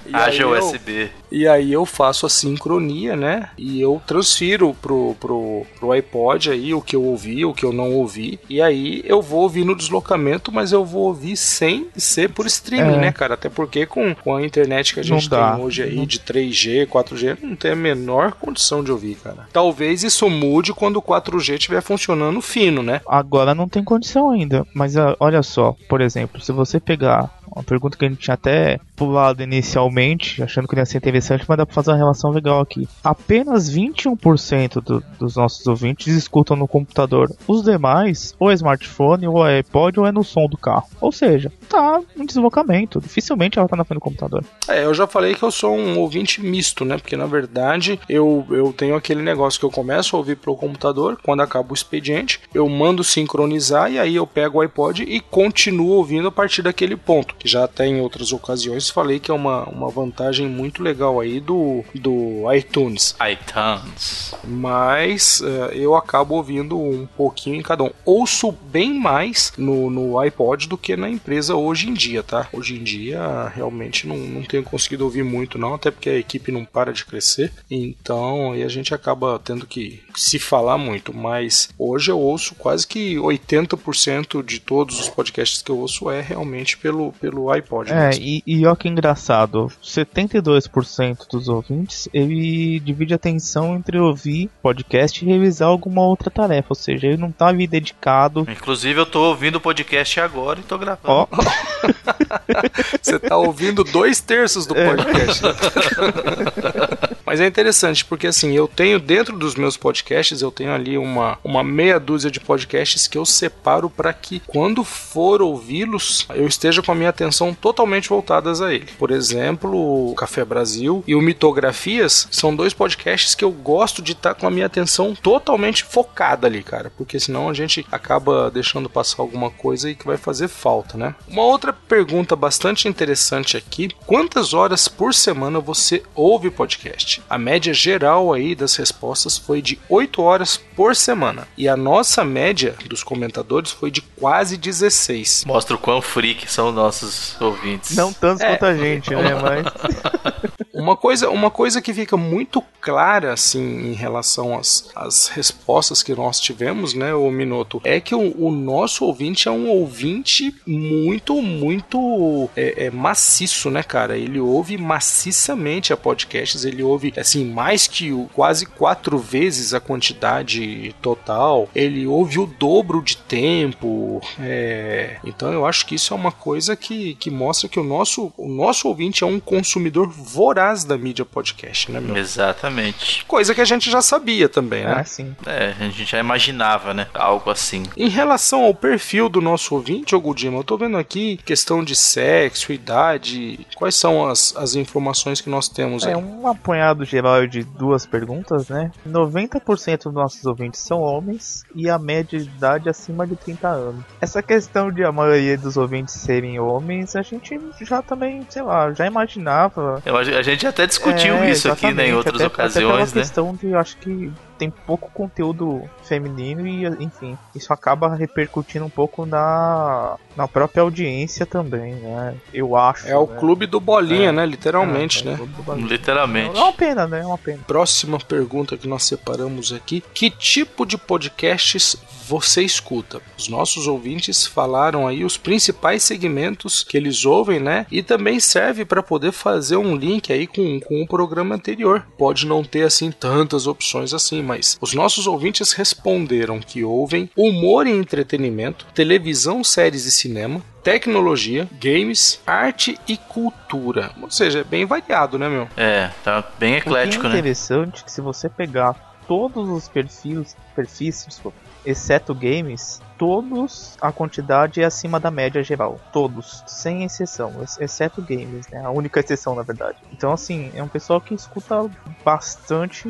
[0.07, 1.11] E Haja eu- USB.
[1.31, 3.51] e aí eu faço a sincronia, né?
[3.57, 4.40] E eu transfiro
[4.81, 8.39] pro, pro, pro iPod aí o que eu ouvi, o que eu não ouvi.
[8.49, 12.95] E aí eu vou ouvir no deslocamento, mas eu vou ouvir sem ser por streaming,
[12.95, 13.01] É.
[13.01, 13.35] né, cara?
[13.35, 17.39] Até porque com, com a internet que a gente tem hoje aí de 3G, 4G,
[17.43, 19.49] não tem a menor condição de ouvir, cara.
[19.53, 23.01] Talvez isso mude quando o 4G estiver funcionando fino, né?
[23.07, 27.63] Agora não tem condição ainda, mas ah, olha só, por exemplo, se você pegar uma
[27.65, 31.65] pergunta que a gente tinha até pulado inicialmente, achando que ia ser interessante, mas dá
[31.67, 32.89] pra fazer uma relação legal aqui.
[33.03, 37.31] Apenas 21% do- dos nossos ouvintes escutam no computador.
[37.47, 40.87] Os demais, ou é smartphone, ou é iPod, ou é no som do carro.
[41.01, 43.01] Ou seja, tá em deslocamento.
[43.01, 44.45] Dificilmente ela tá na frente do computador.
[44.69, 46.97] É, eu já falei que eu sou um ouvinte misto, né?
[46.99, 51.19] Porque na verdade eu, eu tenho aquele negócio que eu começo a ouvir pelo computador,
[51.23, 55.89] quando acaba o expediente, eu mando sincronizar e aí eu pego o iPod e continuo
[55.91, 57.35] ouvindo a partir daquele ponto.
[57.41, 61.41] Que já até em outras ocasiões falei que é uma, uma vantagem muito legal aí
[61.41, 63.17] do, do iTunes.
[63.33, 64.35] iTunes.
[64.47, 67.91] Mas eh, eu acabo ouvindo um pouquinho em cada um.
[68.05, 72.49] Ouço bem mais no, no iPod do que na empresa hoje em dia, tá?
[72.53, 76.53] Hoje em dia realmente não, não tenho conseguido ouvir muito, não, até porque a equipe
[76.53, 77.53] não para de crescer.
[77.71, 81.15] Então aí a gente acaba tendo que se falar muito.
[81.15, 86.21] Mas hoje eu ouço quase que 80% de todos os podcasts que eu ouço é
[86.21, 87.93] realmente pelo, pelo iPod.
[87.93, 88.25] É, mesmo.
[88.25, 95.25] e, e olha que engraçado, 72% dos ouvintes, ele divide a atenção entre ouvir podcast
[95.25, 98.47] e revisar alguma outra tarefa, ou seja, ele não tá ali dedicado.
[98.49, 101.01] Inclusive, eu tô ouvindo o podcast agora e tô gravando.
[101.05, 101.27] Ó,
[103.01, 105.43] Você tá ouvindo dois terços do podcast.
[107.25, 111.39] Mas é interessante, porque assim, eu tenho dentro dos meus podcasts, eu tenho ali uma,
[111.45, 116.83] uma meia dúzia de podcasts que eu separo para que quando for ouvi-los, eu esteja
[116.83, 118.87] com a minha atenção totalmente voltadas a ele.
[118.99, 124.13] Por exemplo, o Café Brasil e o Mitografias são dois podcasts que eu gosto de
[124.13, 128.89] estar com a minha atenção totalmente focada ali, cara, porque senão a gente acaba deixando
[128.89, 131.15] passar alguma coisa e que vai fazer falta, né?
[131.29, 137.23] Uma outra pergunta bastante interessante aqui: quantas horas por semana você ouve podcast?
[137.29, 142.25] A média geral aí das respostas foi de 8 horas por semana e a nossa
[142.25, 145.45] média dos comentadores foi de quase 16.
[145.47, 147.10] Mostra o quão freak são nossos
[147.41, 147.97] ouvintes.
[147.97, 148.51] não tanto É.
[148.51, 149.35] quanto a gente, né?
[149.35, 149.67] Mas.
[150.81, 156.15] Uma coisa, uma coisa que fica muito clara, assim, em relação às, às respostas que
[156.15, 161.43] nós tivemos, né, o Minuto, é que o, o nosso ouvinte é um ouvinte muito,
[161.43, 164.17] muito é, é, maciço, né, cara?
[164.17, 169.81] Ele ouve maciçamente a podcasts, ele ouve, assim, mais que o, quase quatro vezes a
[169.81, 175.17] quantidade total, ele ouve o dobro de tempo, é...
[175.25, 178.49] então eu acho que isso é uma coisa que, que mostra que o nosso, o
[178.49, 182.17] nosso ouvinte é um consumidor voraz da mídia podcast, né, meu?
[182.17, 183.25] Exatamente.
[183.27, 184.97] Coisa que a gente já sabia também, né?
[184.99, 185.35] Ah, sim.
[185.47, 187.07] É, a gente já imaginava, né?
[187.15, 187.85] Algo assim.
[187.97, 192.73] Em relação ao perfil do nosso ouvinte, Ogudima, eu tô vendo aqui questão de sexo,
[192.73, 196.13] idade, quais são as, as informações que nós temos aí?
[196.13, 198.91] É um apanhado geral de duas perguntas, né?
[199.07, 203.69] 90% dos nossos ouvintes são homens e a média de idade é acima de 30
[203.69, 204.05] anos.
[204.21, 206.81] Essa questão de a maioria dos ouvintes serem homens,
[207.15, 210.03] a gente já também, sei lá, já imaginava.
[210.05, 213.05] Eu, a gente até discutiu É, isso aqui, né, em outras até, Até ocasiões, pela
[213.07, 213.13] né?
[213.13, 219.25] questão de, acho que tem pouco conteúdo feminino e, enfim, isso acaba repercutindo um pouco
[219.25, 222.35] na, na própria audiência também, né?
[222.53, 223.09] Eu acho.
[223.09, 223.39] É o né?
[223.39, 224.33] clube do bolinha, É.
[224.33, 224.45] né?
[224.45, 225.37] Literalmente, É, é o né?
[225.39, 225.87] clube do bagulho.
[225.87, 226.59] Literalmente.
[226.59, 227.21] É uma pena, né?
[227.21, 227.61] É uma pena.
[227.67, 231.97] Próxima pergunta que nós separamos aqui: que tipo de podcasts
[232.29, 233.21] você escuta?
[233.39, 237.87] Os nossos ouvintes falaram aí os principais segmentos que eles ouvem, né?
[237.91, 242.07] E também serve para poder fazer um link aí com, com o programa anterior.
[242.19, 247.87] Pode não ter assim tantas opções assim, mas os nossos ouvintes responderam que ouvem humor
[247.87, 254.11] e entretenimento, televisão, séries e cinema, tecnologia, games, arte e cultura.
[254.21, 255.69] Ou seja, é bem variado, né, meu?
[255.77, 257.39] É, tá bem eclético, o que é né?
[257.39, 258.95] interessante é que se você pegar
[259.29, 266.01] todos os perfis, perfis desculpa, exceto games, todos a quantidade é acima da média geral.
[266.13, 268.85] Todos, sem exceção, ex- exceto games, né?
[268.85, 269.99] A única exceção, na verdade.
[270.13, 271.89] Então, assim, é um pessoal que escuta
[272.25, 273.09] bastante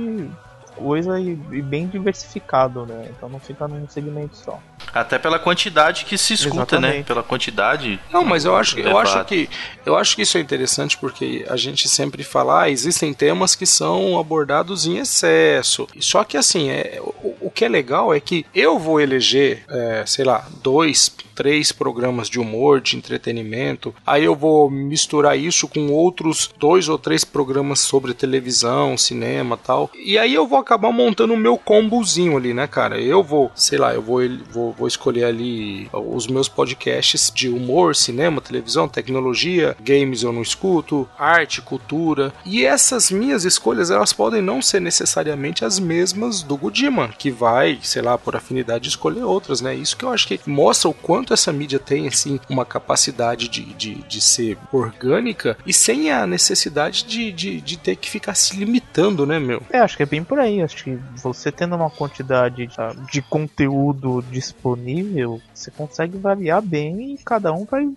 [0.77, 3.09] coisa e, e bem diversificado, né?
[3.11, 4.59] Então não fica num segmento só.
[4.93, 6.89] Até pela quantidade que se escuta, né?
[6.89, 7.07] Exatamente.
[7.07, 8.01] Pela quantidade.
[8.11, 9.49] Não, mas eu acho, eu acho que
[9.85, 13.67] eu acho que isso é interessante porque a gente sempre fala, ah, existem temas que
[13.67, 15.87] são abordados em excesso.
[16.01, 20.05] Só que assim, é, o, o que é legal é que eu vou eleger, é,
[20.07, 23.95] sei lá, dois, três programas de humor, de entretenimento.
[24.07, 29.91] Aí eu vou misturar isso com outros dois ou três programas sobre televisão, cinema, tal.
[29.95, 33.01] E aí eu vou acabar montando o meu combozinho ali, né, cara?
[33.01, 37.95] Eu vou, sei lá, eu vou vou, vou escolher ali os meus podcasts de humor,
[37.95, 42.33] cinema, televisão, tecnologia, games eu não escuto, arte, cultura.
[42.45, 47.79] E essas minhas escolhas, elas podem não ser necessariamente as mesmas do Gudima, que vai,
[47.83, 49.75] sei lá, por afinidade escolher outras, né?
[49.75, 53.65] Isso que eu acho que mostra o quanto essa mídia tem, assim, uma capacidade de,
[53.75, 58.57] de, de ser orgânica e sem a necessidade de, de, de ter que ficar se
[58.57, 59.63] limitando, né, meu?
[59.71, 60.63] É, acho que é bem por aí.
[60.63, 67.19] Acho que você tendo uma quantidade ah, de conteúdo disponível, você consegue variar bem e
[67.19, 67.89] cada um vai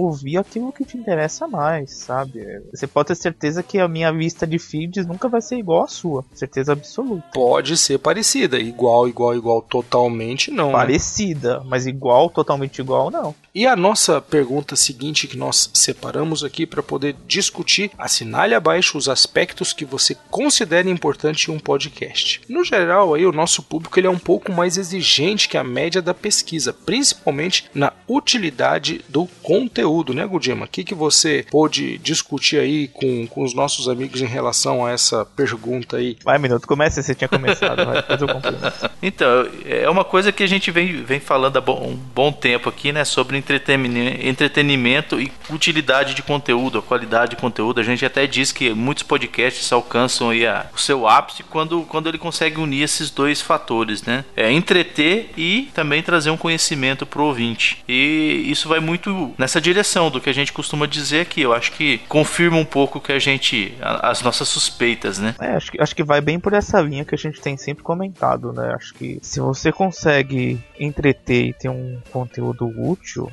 [0.00, 2.40] ouvir aquilo que te interessa mais, sabe?
[2.72, 5.88] Você pode ter certeza que a minha lista de feeds nunca vai ser igual à
[5.88, 7.24] sua, certeza absoluta.
[7.32, 10.68] Pode ser parecida, igual, igual, igual, totalmente não.
[10.68, 10.72] né?
[10.72, 13.34] Parecida, mas igual, totalmente igual, não.
[13.54, 19.08] E a nossa pergunta seguinte que nós separamos aqui para poder discutir, assinale abaixo os
[19.08, 22.40] aspectos que você considera importante em um podcast.
[22.48, 26.00] No geral, aí o nosso público ele é um pouco mais exigente que a média
[26.00, 30.64] da pesquisa, principalmente na utilidade do conteúdo, né, Gudima?
[30.64, 34.90] O que, que você pôde discutir aí com, com os nossos amigos em relação a
[34.92, 36.16] essa pergunta aí?
[36.24, 38.28] Vai, minuto, começa, você tinha começado, vai, depois eu.
[39.02, 42.68] Então, é uma coisa que a gente vem, vem falando há bom- um bom tempo
[42.68, 43.04] aqui, né?
[43.04, 47.80] Sobre entreteni- entretenimento e utilidade de conteúdo, a qualidade de conteúdo.
[47.80, 52.08] A gente até diz que muitos podcasts alcançam aí a- o seu ápice quando, quando
[52.08, 54.24] ele consegue unir esses dois fatores, né?
[54.36, 57.78] É entreter e também trazer um conhecimento pro ouvinte.
[57.88, 59.69] E isso vai muito nessa direção
[60.10, 61.40] do que a gente costuma dizer aqui.
[61.42, 63.74] Eu acho que confirma um pouco que a gente.
[63.80, 65.34] a- as nossas suspeitas, né?
[65.40, 67.82] É, acho que, acho que vai bem por essa linha que a gente tem sempre
[67.82, 68.72] comentado, né?
[68.74, 73.30] Acho que se você consegue entreter e ter um conteúdo útil,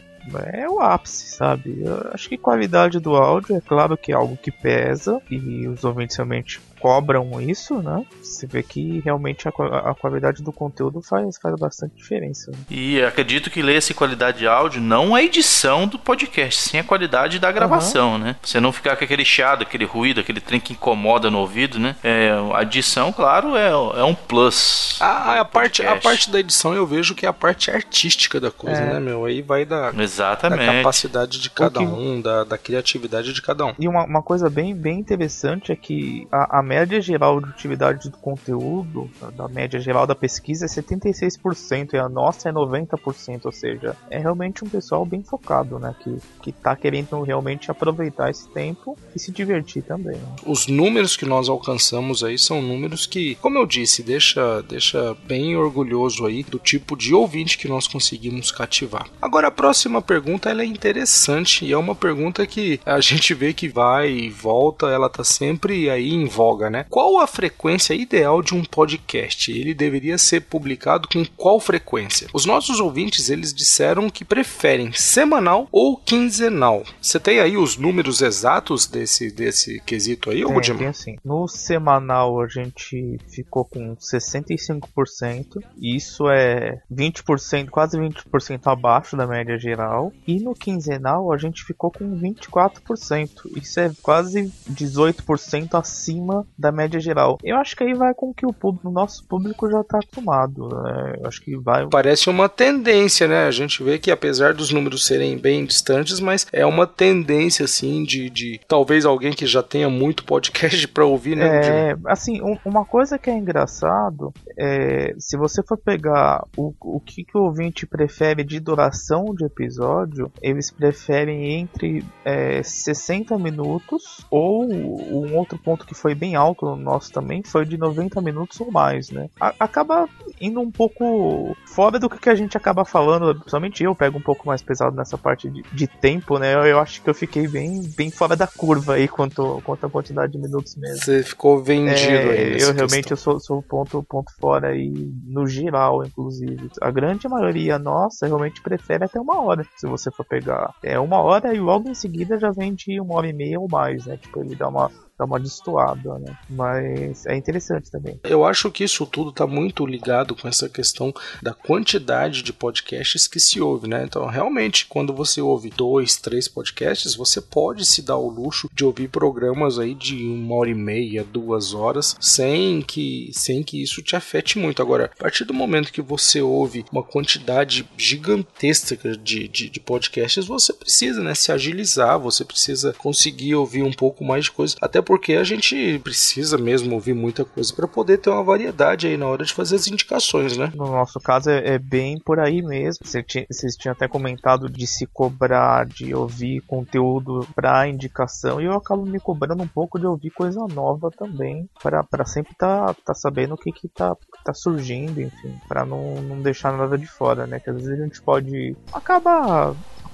[0.54, 1.82] é o ápice, sabe?
[1.86, 5.84] Eu acho que qualidade do áudio é claro que é algo que pesa e os
[5.86, 8.04] ouvintes realmente cobram isso, né?
[8.22, 12.52] Você vê que realmente a, a qualidade do conteúdo faz, faz bastante diferença.
[12.52, 12.58] né?
[12.70, 17.40] E acredito que leia-se qualidade de áudio não a edição do podcast, sim a qualidade
[17.40, 18.36] da gravação, né?
[18.42, 21.96] Você não ficar com aquele chiado, aquele ruído, aquele trem que incomoda no ouvido, né?
[22.04, 24.98] É, a edição, claro, é, é um plus.
[25.00, 28.52] A, a, parte, a parte da edição eu vejo que é a parte artística da
[28.52, 28.94] coisa, É.
[28.94, 29.26] né, meu?
[29.26, 30.66] Aí vai da, da Exatamente.
[30.78, 33.74] capacidade de cada que- um, da, da criatividade de cada um.
[33.80, 38.10] E uma, uma coisa bem, bem interessante é que a, a média geral de utilidade
[38.10, 43.52] do conteúdo, da média geral da pesquisa, é 76% e a nossa é 90%, ou
[43.52, 45.96] seja, é realmente um pessoal bem focado, né?
[46.04, 50.18] Que, que tá querendo realmente aproveitar esse tempo e se divertir também.
[50.18, 50.36] Né?
[50.46, 55.58] Os números que nós alcançamos aí são números que, como eu disse, deixa, deixa bem
[55.58, 59.08] orgulhoso aí do tipo de ouvinte que nós conseguimos cativar.
[59.20, 63.52] Agora, a próxima pergunta ela é interessante e é uma pergunta que a gente vê
[63.52, 66.86] que vai e volta, ela tá sempre aí em voga, né?
[66.90, 69.52] Qual a frequência ideal de um podcast?
[69.52, 72.28] Ele deveria ser publicado com qual frequência?
[72.34, 76.84] Os nossos ouvintes, eles disseram que preferem semanal ou quinzenal.
[77.02, 81.18] Você tem aí os números exatos desse, desse quesito aí, ou tem, assim.
[81.24, 89.58] No semanal a gente ficou com 65%, isso é 20%, quase 20% abaixo da média
[89.58, 96.72] geral, e no quinzenal a gente ficou com 24%, isso é quase 18% acima da
[96.72, 97.38] média geral.
[97.44, 100.68] Eu acho que aí vai com que o, público, o nosso público já está acostumado,
[100.70, 101.16] né?
[101.20, 101.88] Eu acho que vai...
[101.88, 103.46] Parece uma tendência, né?
[103.46, 108.04] A gente vê que apesar dos números serem bem distantes, mas é uma tendência, assim,
[108.04, 111.92] de, de talvez alguém que já tenha muito podcast para ouvir, né?
[111.92, 117.00] É, assim, um, uma coisa que é engraçado é se você for pegar o, o
[117.00, 124.26] que, que o ouvinte prefere de duração de episódio, eles preferem entre é, 60 minutos
[124.30, 128.60] ou um outro ponto que foi bem alto no nosso também foi de 90 minutos
[128.62, 129.30] ou mais, né?
[129.40, 130.08] A, acaba
[130.40, 134.48] indo um pouco fora do que a gente acaba falando, principalmente eu pego um pouco
[134.48, 136.54] mais pesado nessa parte de, de tempo, né?
[136.54, 139.90] Eu, eu, acho que eu fiquei bem, bem fora da curva aí quanto, quanto a
[139.90, 141.04] quantidade de minutos mesmo.
[141.04, 142.62] Você ficou vendido é, aí.
[142.62, 146.70] Eu realmente eu sou, sou ponto, ponto fora aí no geral, inclusive.
[146.82, 150.74] A grande maioria nossa realmente prefere até uma hora, se você for pegar.
[150.84, 153.68] É uma hora e logo em seguida já vem de uma hora e meia ou
[153.70, 154.18] mais, né?
[154.18, 156.38] Tipo, ele dá uma dá uma destoada, né?
[156.50, 158.20] Mas é interessante também.
[158.24, 163.28] Eu acho que isso tudo está muito ligado com essa questão da quantidade de podcasts
[163.28, 164.04] que se ouve, né?
[164.04, 168.86] Então, realmente, quando você ouve dois, três podcasts, você pode se dar o luxo de
[168.86, 174.04] ouvir programas aí de uma hora e meia, duas horas, sem que, sem que isso
[174.04, 174.82] te afete muito.
[174.82, 180.46] Agora, a partir do momento que você ouve uma quantidade gigantesca de, de, de podcasts,
[180.46, 185.02] você precisa, né, se agilizar, você precisa conseguir ouvir um pouco mais de coisa, até
[185.08, 189.26] porque a gente precisa mesmo ouvir muita coisa para poder ter uma variedade aí na
[189.26, 190.70] hora de fazer as indicações, né?
[190.76, 193.06] No nosso caso é, é bem por aí mesmo.
[193.06, 199.06] Vocês tinham até comentado de se cobrar, de ouvir conteúdo para indicação, e eu acabo
[199.06, 203.54] me cobrando um pouco de ouvir coisa nova também, para sempre estar tá, tá sabendo
[203.54, 207.62] o que, que tá, tá surgindo, enfim, para não, não deixar nada de fora, né?
[207.62, 208.76] Que às vezes a gente pode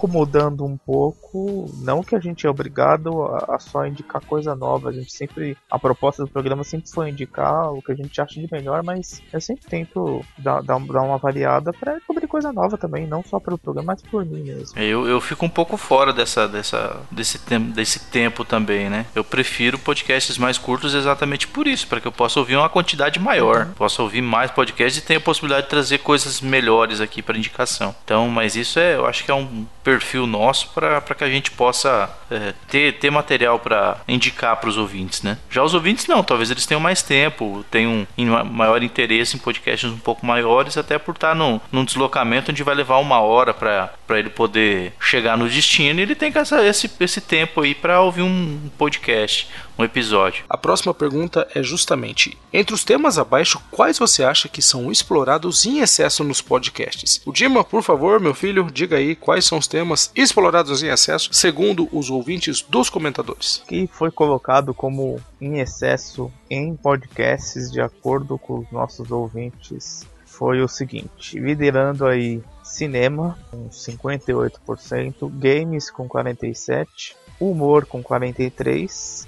[0.03, 1.65] acomodando um pouco.
[1.79, 4.89] Não que a gente é obrigado a, a, só indicar coisa nova.
[4.89, 5.57] A gente sempre.
[5.71, 9.21] A proposta do programa sempre foi indicar o que a gente acha de melhor, mas
[9.31, 13.39] eu sempre tento dar, dar, dar uma variada para cobrir coisa nova também, não só
[13.39, 14.77] pelo programa, mas por mim mesmo.
[14.77, 19.05] Eu, eu fico um pouco fora dessa, dessa, desse, tem, desse tempo também, né?
[19.15, 23.19] Eu prefiro podcasts mais curtos exatamente por isso, para que eu possa ouvir uma quantidade
[23.19, 23.73] maior, uhum.
[23.73, 27.95] possa ouvir mais podcasts e tenha a possibilidade de trazer coisas melhores aqui para indicação.
[28.03, 31.51] Então, mas isso é, eu acho que é um perfil nosso para que a gente
[31.51, 35.37] possa é, ter, ter material para indicar para os ouvintes, né?
[35.49, 39.89] Já os ouvintes não, talvez eles tenham mais tempo, tenham um maior interesse em podcasts
[39.89, 44.19] um pouco maiores, até por estar num, num deslocamento onde vai levar uma hora para
[44.19, 48.69] ele poder chegar no destino ele tem essa, esse, esse tempo aí para ouvir um
[48.77, 49.47] podcast
[49.77, 50.45] um episódio.
[50.49, 55.65] A próxima pergunta é justamente: entre os temas abaixo, quais você acha que são explorados
[55.65, 57.21] em excesso nos podcasts?
[57.25, 61.29] O Dima, por favor, meu filho, diga aí quais são os temas explorados em excesso,
[61.33, 63.63] segundo os ouvintes dos comentadores.
[63.67, 70.61] Que foi colocado como em excesso em podcasts, de acordo com os nossos ouvintes, foi
[70.61, 79.27] o seguinte: liderando aí cinema com 58%, games com 47%, humor com 43%,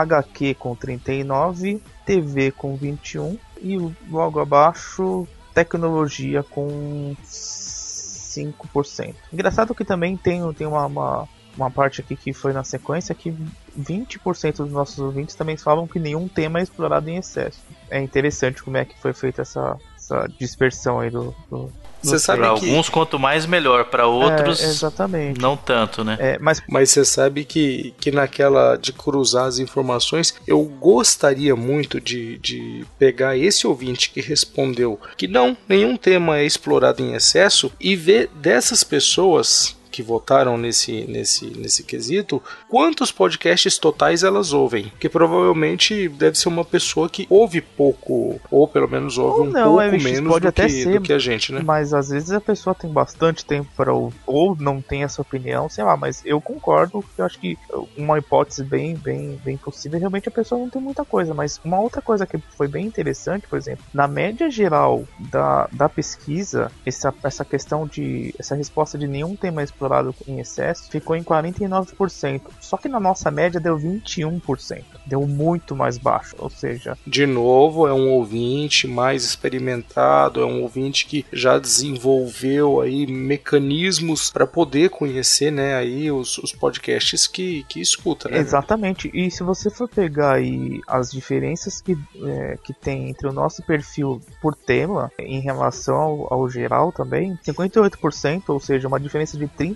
[0.00, 3.78] HQ com 39%, TV com 21% e
[4.10, 9.14] logo abaixo tecnologia com 5%.
[9.32, 13.34] Engraçado que também tem, tem uma, uma, uma parte aqui que foi na sequência que
[13.78, 17.60] 20% dos nossos ouvintes também falam que nenhum tema é explorado em excesso.
[17.90, 22.40] É interessante como é que foi feita essa, essa dispersão aí do, do você sabe
[22.40, 22.66] pra que...
[22.66, 23.86] alguns, quanto mais melhor.
[23.86, 25.40] Para outros, é, exatamente.
[25.40, 26.16] não tanto, né?
[26.20, 26.62] É, mas...
[26.68, 32.86] mas você sabe que, que naquela de cruzar as informações, eu gostaria muito de, de
[32.98, 38.30] pegar esse ouvinte que respondeu que não, nenhum tema é explorado em excesso e ver
[38.34, 44.92] dessas pessoas que votaram nesse, nesse, nesse quesito, quantos podcasts totais elas ouvem?
[45.00, 49.50] Que provavelmente deve ser uma pessoa que ouve pouco, ou pelo menos ouve Ou um
[49.50, 51.62] não, pouco é, menos pode do, até que, ser, do que a gente, né?
[51.64, 55.66] Mas às vezes a pessoa tem bastante tempo para ouvir, ou não tem essa opinião,
[55.66, 57.56] sei lá, mas eu concordo, eu acho que
[57.96, 61.80] uma hipótese bem, bem, bem possível, realmente a pessoa não tem muita coisa, mas uma
[61.80, 67.14] outra coisa que foi bem interessante, por exemplo, na média geral da, da pesquisa, essa,
[67.22, 69.85] essa questão de, essa resposta de nenhum tema explorado
[70.26, 75.98] em excesso ficou em 49%, só que na nossa média deu 21%, deu muito mais
[75.98, 81.58] baixo, ou seja, De novo, é um ouvinte mais experimentado, é um ouvinte que já
[81.58, 88.38] desenvolveu aí mecanismos para poder conhecer, né, aí os, os podcasts que, que escuta, né?
[88.38, 89.10] Exatamente.
[89.12, 93.62] E se você for pegar aí as diferenças que, é, que tem entre o nosso
[93.62, 99.46] perfil por tema em relação ao, ao geral também, 58%, ou seja, uma diferença de
[99.46, 99.75] 30%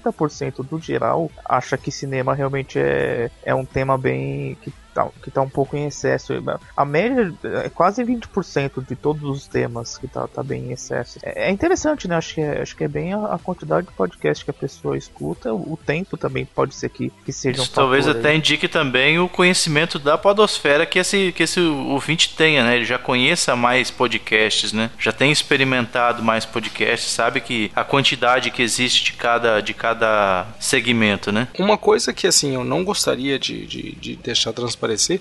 [0.62, 4.72] do geral, acha que cinema realmente é, é um tema bem que
[5.04, 6.32] tá, que tá um pouco em excesso.
[6.76, 7.32] A média
[7.64, 11.18] é quase 20% de todos os temas que tá, tá bem em excesso.
[11.22, 12.16] É, é interessante, né?
[12.16, 14.96] Acho que é, acho que é bem a, a quantidade de podcast que a pessoa
[14.96, 15.52] escuta.
[15.52, 18.26] O, o tempo também pode ser que, que seja um Isso talvez fator aí.
[18.26, 22.76] até indique também o conhecimento da podosfera que esse, que esse ouvinte tenha, né?
[22.76, 24.90] Ele já conheça mais podcasts, né?
[24.98, 30.46] Já tem experimentado mais podcasts, sabe que a quantidade que existe de cada, de cada
[30.58, 31.48] segmento, né?
[31.58, 34.52] Uma coisa que assim eu não gostaria de, de, de deixar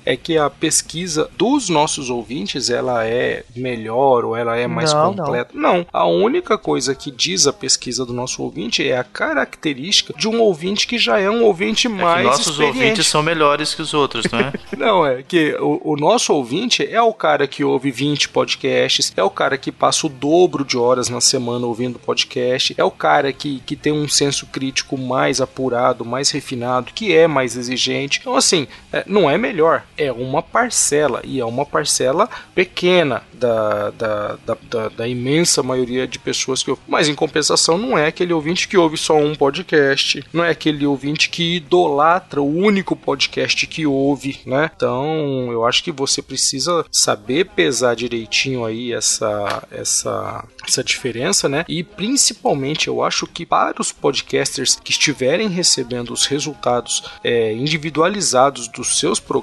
[0.06, 5.14] é que a pesquisa dos nossos ouvintes ela é melhor ou ela é mais Não,
[5.16, 5.52] completa.
[5.54, 5.86] Não.
[5.92, 10.40] a única coisa que diz a pesquisa do nosso ouvinte é a característica de um
[10.42, 12.78] ouvinte que já é um ouvinte É mais que nossos experiente.
[12.80, 14.54] ouvintes são melhores que os outros, não é?
[14.78, 19.24] Não, é que o, o nosso ouvinte é o cara que ouve 20 podcasts, é
[19.24, 23.34] o cara que passa o dobro de horas na semana ouvindo podcast, é o cara
[23.34, 28.20] que, que tem um senso crítico mais apurado, mais refinado, que é mais exigente.
[28.22, 29.49] Então, assim, é, não é melhor,
[29.98, 36.08] é uma parcela, e é uma parcela pequena da, da, da, da- da imensa maioria
[36.08, 36.84] de pessoas que ouvem.
[36.88, 40.86] Mas, em compensação, não é aquele ouvinte que ouve só um podcast, não é aquele
[40.86, 44.70] ouvinte que idolatra o único podcast que ouve, né?
[44.76, 51.66] Então, eu acho que você precisa saber pesar direitinho aí essa, essa, essa diferença, né?
[51.68, 58.68] E principalmente, eu acho que para os podcasters que estiverem recebendo os resultados é, individualizados
[58.68, 59.39] dos seus programas,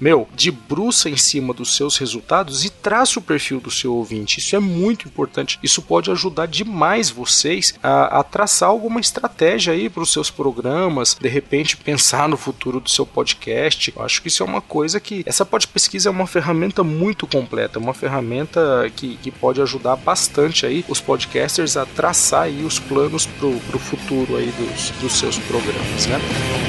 [0.00, 4.38] meu, debruça em cima dos seus resultados e traça o perfil do seu ouvinte.
[4.38, 5.58] Isso é muito importante.
[5.62, 11.16] Isso pode ajudar demais vocês a, a traçar alguma estratégia aí para os seus programas,
[11.20, 13.92] de repente pensar no futuro do seu podcast.
[13.94, 17.26] Eu acho que isso é uma coisa que essa pod pesquisa é uma ferramenta muito
[17.26, 22.78] completa, uma ferramenta que, que pode ajudar bastante aí os podcasters a traçar aí os
[22.78, 26.20] planos pro, pro futuro aí dos, dos seus programas, né?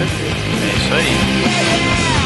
[0.02, 2.21] É isso aí.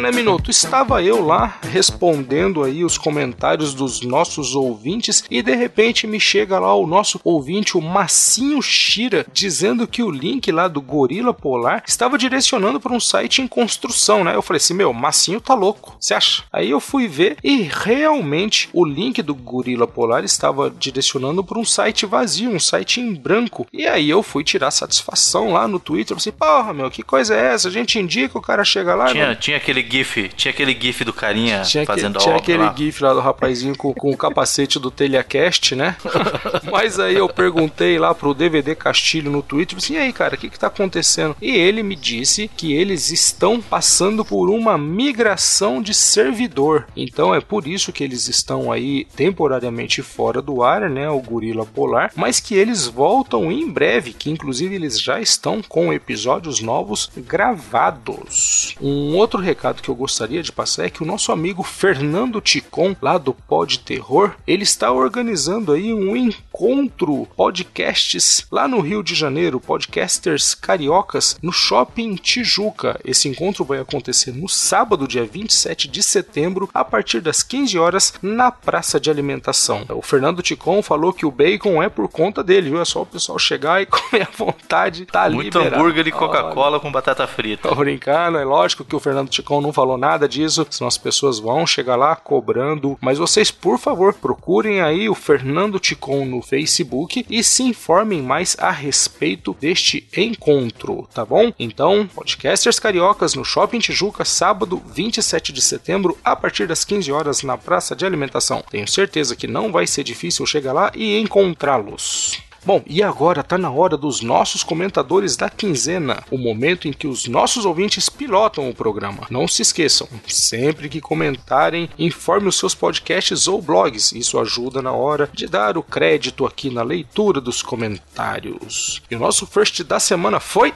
[0.00, 0.50] Então, né, Minuto?
[0.50, 6.58] Estava eu lá respondendo aí os comentários dos nossos ouvintes e de repente me chega
[6.58, 11.84] lá o nosso ouvinte, o Massinho Shira, dizendo que o link lá do Gorila Polar
[11.86, 14.34] estava direcionando para um site em construção, né?
[14.34, 16.44] Eu falei assim, meu, Massinho tá louco, você acha?
[16.50, 21.64] Aí eu fui ver e realmente o link do Gorila Polar estava direcionando para um
[21.64, 23.66] site vazio, um site em branco.
[23.70, 27.52] E aí eu fui tirar satisfação lá no Twitter, falei, porra, meu, que coisa é
[27.52, 27.68] essa?
[27.68, 31.12] A gente indica, o cara chega lá Tinha, tinha aquele gif, tinha aquele gif do
[31.12, 32.74] carinha tinha, que- fazendo a tinha aquele lá.
[32.76, 35.96] gif lá do rapazinho com, com o capacete do Telecast, né?
[36.70, 40.38] Mas aí eu perguntei lá pro DVD Castilho no Twitter, assim, e aí, cara, o
[40.38, 41.36] que que tá acontecendo?
[41.40, 46.86] E ele me disse que eles estão passando por uma migração de servidor.
[46.96, 51.08] Então é por isso que eles estão aí temporariamente fora do ar, né?
[51.10, 55.92] O Gorila Polar, mas que eles voltam em breve, que inclusive eles já estão com
[55.92, 58.74] episódios novos gravados.
[58.80, 62.94] Um outro recado que eu gostaria de passar é que o nosso amigo Fernando Ticon,
[63.00, 69.14] lá do Pod Terror, ele está organizando aí um encontro podcasts lá no Rio de
[69.14, 73.00] Janeiro, podcasters cariocas no Shopping Tijuca.
[73.04, 78.14] Esse encontro vai acontecer no sábado, dia 27 de setembro, a partir das 15 horas,
[78.22, 79.84] na praça de alimentação.
[79.90, 82.80] O Fernando Ticon falou que o bacon é por conta dele, viu?
[82.80, 85.76] É só o pessoal chegar e comer à vontade, tá Muito liberado.
[85.82, 87.68] hambúrguer e Coca-Cola com batata frita.
[87.68, 91.38] Tô brincando, é lógico que o Fernando Ticon não falou nada disso, senão as pessoas
[91.38, 92.98] vão chegar lá cobrando.
[93.00, 98.56] Mas vocês, por favor, procurem aí o Fernando Ticon no Facebook e se informem mais
[98.58, 101.52] a respeito deste encontro, tá bom?
[101.58, 107.42] Então, podcasters cariocas no Shopping Tijuca, sábado 27 de setembro, a partir das 15 horas
[107.42, 108.64] na Praça de Alimentação.
[108.70, 112.49] Tenho certeza que não vai ser difícil chegar lá e encontrá-los.
[112.64, 117.06] Bom, e agora tá na hora dos nossos comentadores da quinzena, o momento em que
[117.06, 119.26] os nossos ouvintes pilotam o programa.
[119.30, 124.12] Não se esqueçam, sempre que comentarem, informe os seus podcasts ou blogs.
[124.12, 129.00] Isso ajuda na hora de dar o crédito aqui na leitura dos comentários.
[129.10, 130.74] E o nosso first da semana foi.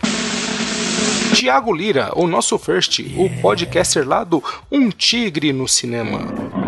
[1.34, 6.63] Tiago Lira, o nosso first, o podcaster lá do Um Tigre no Cinema.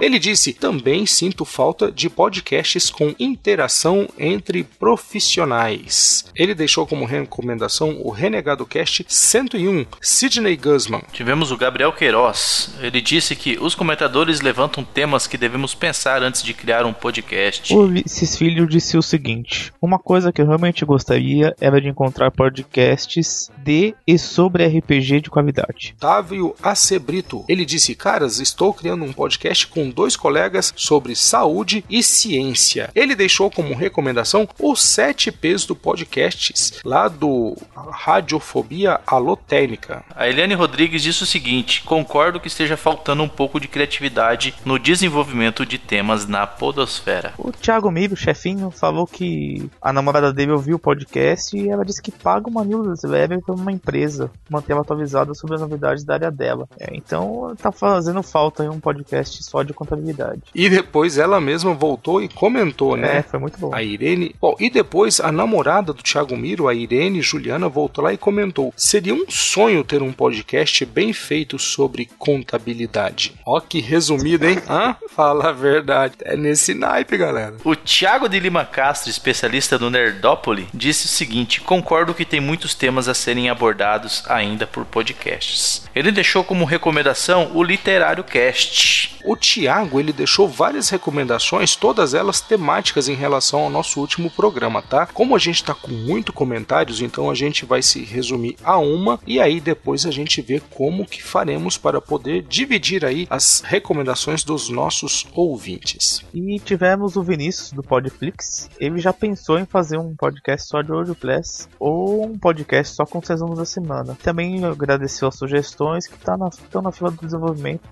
[0.00, 6.24] Ele disse: também sinto falta de podcasts com interação entre profissionais.
[6.34, 11.02] Ele deixou como recomendação o Renegado Cast 101, Sidney Guzman.
[11.12, 12.74] Tivemos o Gabriel Queiroz.
[12.80, 17.74] Ele disse que os comentadores levantam temas que devemos pensar antes de criar um podcast.
[17.74, 22.30] O Ulisses Filho disse o seguinte: Uma coisa que eu realmente gostaria era de encontrar
[22.30, 25.94] podcasts de e sobre RPG de qualidade.
[25.98, 27.44] Távio Acebrito.
[27.48, 32.90] Ele disse: Caras, estou criando um podcast com dois colegas sobre saúde e ciência.
[32.94, 40.04] Ele deixou como recomendação os 7 P's do podcasts, lá do Radiofobia Alotênica.
[40.14, 44.78] A Eliane Rodrigues disse o seguinte: concordo que esteja faltando um pouco de criatividade no
[44.78, 47.34] desenvolvimento de temas na podosfera.
[47.38, 51.84] O Thiago Miro, o chefinho, falou que a namorada dele ouviu o podcast e ela
[51.84, 56.14] disse que paga uma newsletter para uma empresa manter ela atualizada sobre as novidades da
[56.14, 56.68] área dela.
[56.78, 60.42] É, então tá fazendo falta aí um podcast só de contabilidade.
[60.54, 63.18] E depois ela mesma voltou e comentou, né?
[63.18, 63.74] É, foi muito bom.
[63.74, 64.34] A Irene.
[64.40, 68.72] Bom, e depois a namorada do Thiago Miro, a Irene Juliana, voltou lá e comentou:
[68.76, 73.34] seria um sonho ter um podcast bem feito sobre contabilidade.
[73.46, 74.58] Ó, que resumido, hein?
[74.68, 74.96] Hã?
[75.14, 76.14] Fala a verdade.
[76.22, 77.56] É nesse naipe, galera.
[77.64, 82.74] O Thiago de Lima Castro, especialista do Nerdópole, disse o seguinte: concordo que tem muitos
[82.74, 85.86] temas a serem abordados ainda por podcasts.
[85.94, 89.16] Ele deixou como recomendação o Literário Cast.
[89.24, 89.65] O Thiago,
[89.98, 95.06] ele deixou várias recomendações, todas elas temáticas em relação ao nosso último programa, tá?
[95.06, 99.18] Como a gente tá com muito comentários, então a gente vai se resumir a uma
[99.26, 104.44] e aí depois a gente vê como que faremos para poder dividir aí as recomendações
[104.44, 106.22] dos nossos ouvintes.
[106.32, 108.68] E tivemos o Vinícius do Podflix.
[108.78, 113.18] Ele já pensou em fazer um podcast só de WordPress ou um podcast só com
[113.18, 114.16] os da semana.
[114.22, 117.82] Também agradeceu as sugestões que tá na, estão na fila do desenvolvimento.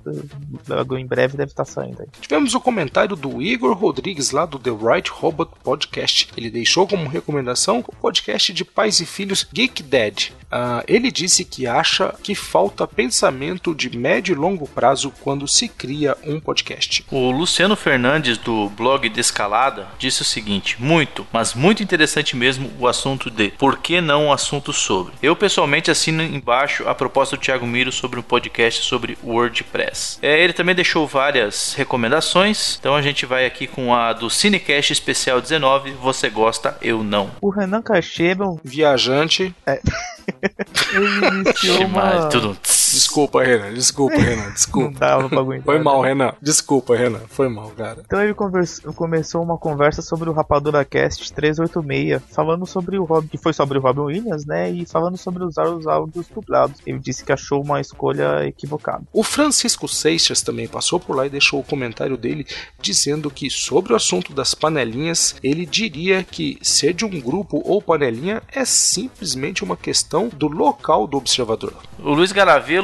[0.68, 2.08] Logo em breve deve estar saindo aí.
[2.20, 6.28] Tivemos o comentário do Igor Rodrigues lá do The Right Robot Podcast.
[6.36, 10.30] Ele deixou como recomendação o podcast de pais e filhos Geek Dad.
[10.50, 15.68] Ah, ele disse que acha que falta pensamento de médio e longo prazo quando se
[15.68, 17.04] cria um podcast.
[17.10, 22.86] O Luciano Fernandes do blog Descalada disse o seguinte: muito, mas muito interessante mesmo o
[22.86, 25.14] assunto de por que não um assunto sobre.
[25.22, 30.18] Eu pessoalmente assino embaixo a proposta do Thiago Miro sobre um podcast sobre WordPress.
[30.22, 34.92] É, ele também deixou várias recomendações, então a gente vai aqui com a do Cinecast
[34.92, 35.92] Especial 19.
[35.92, 37.30] Você gosta, eu não.
[37.40, 39.54] O Renan Cacheba, Viajante.
[39.66, 42.28] ele iniciou uma...
[42.28, 42.56] tudo.
[42.94, 43.72] Desculpa, Renan.
[43.74, 44.44] Desculpa, Renan.
[44.44, 44.98] Não Desculpa.
[44.98, 45.64] dava pra aguentar.
[45.64, 46.32] Foi mal, Renan.
[46.40, 47.20] Desculpa, Renan.
[47.28, 48.02] Foi mal, cara.
[48.04, 53.38] Então ele começou uma conversa sobre o Rapadura Cast 386, falando sobre o Rob, que
[53.38, 54.70] foi sobre o Robin Williams, né?
[54.70, 56.80] E falando sobre usar os áudios dublados.
[56.86, 59.02] Ele disse que achou uma escolha equivocada.
[59.12, 62.46] O Francisco Seixas também passou por lá e deixou o comentário dele
[62.80, 67.80] dizendo que sobre o assunto das panelinhas, ele diria que ser de um grupo ou
[67.82, 71.74] panelinha é simplesmente uma questão do local do observador.
[71.98, 72.83] O Luiz Garavelo,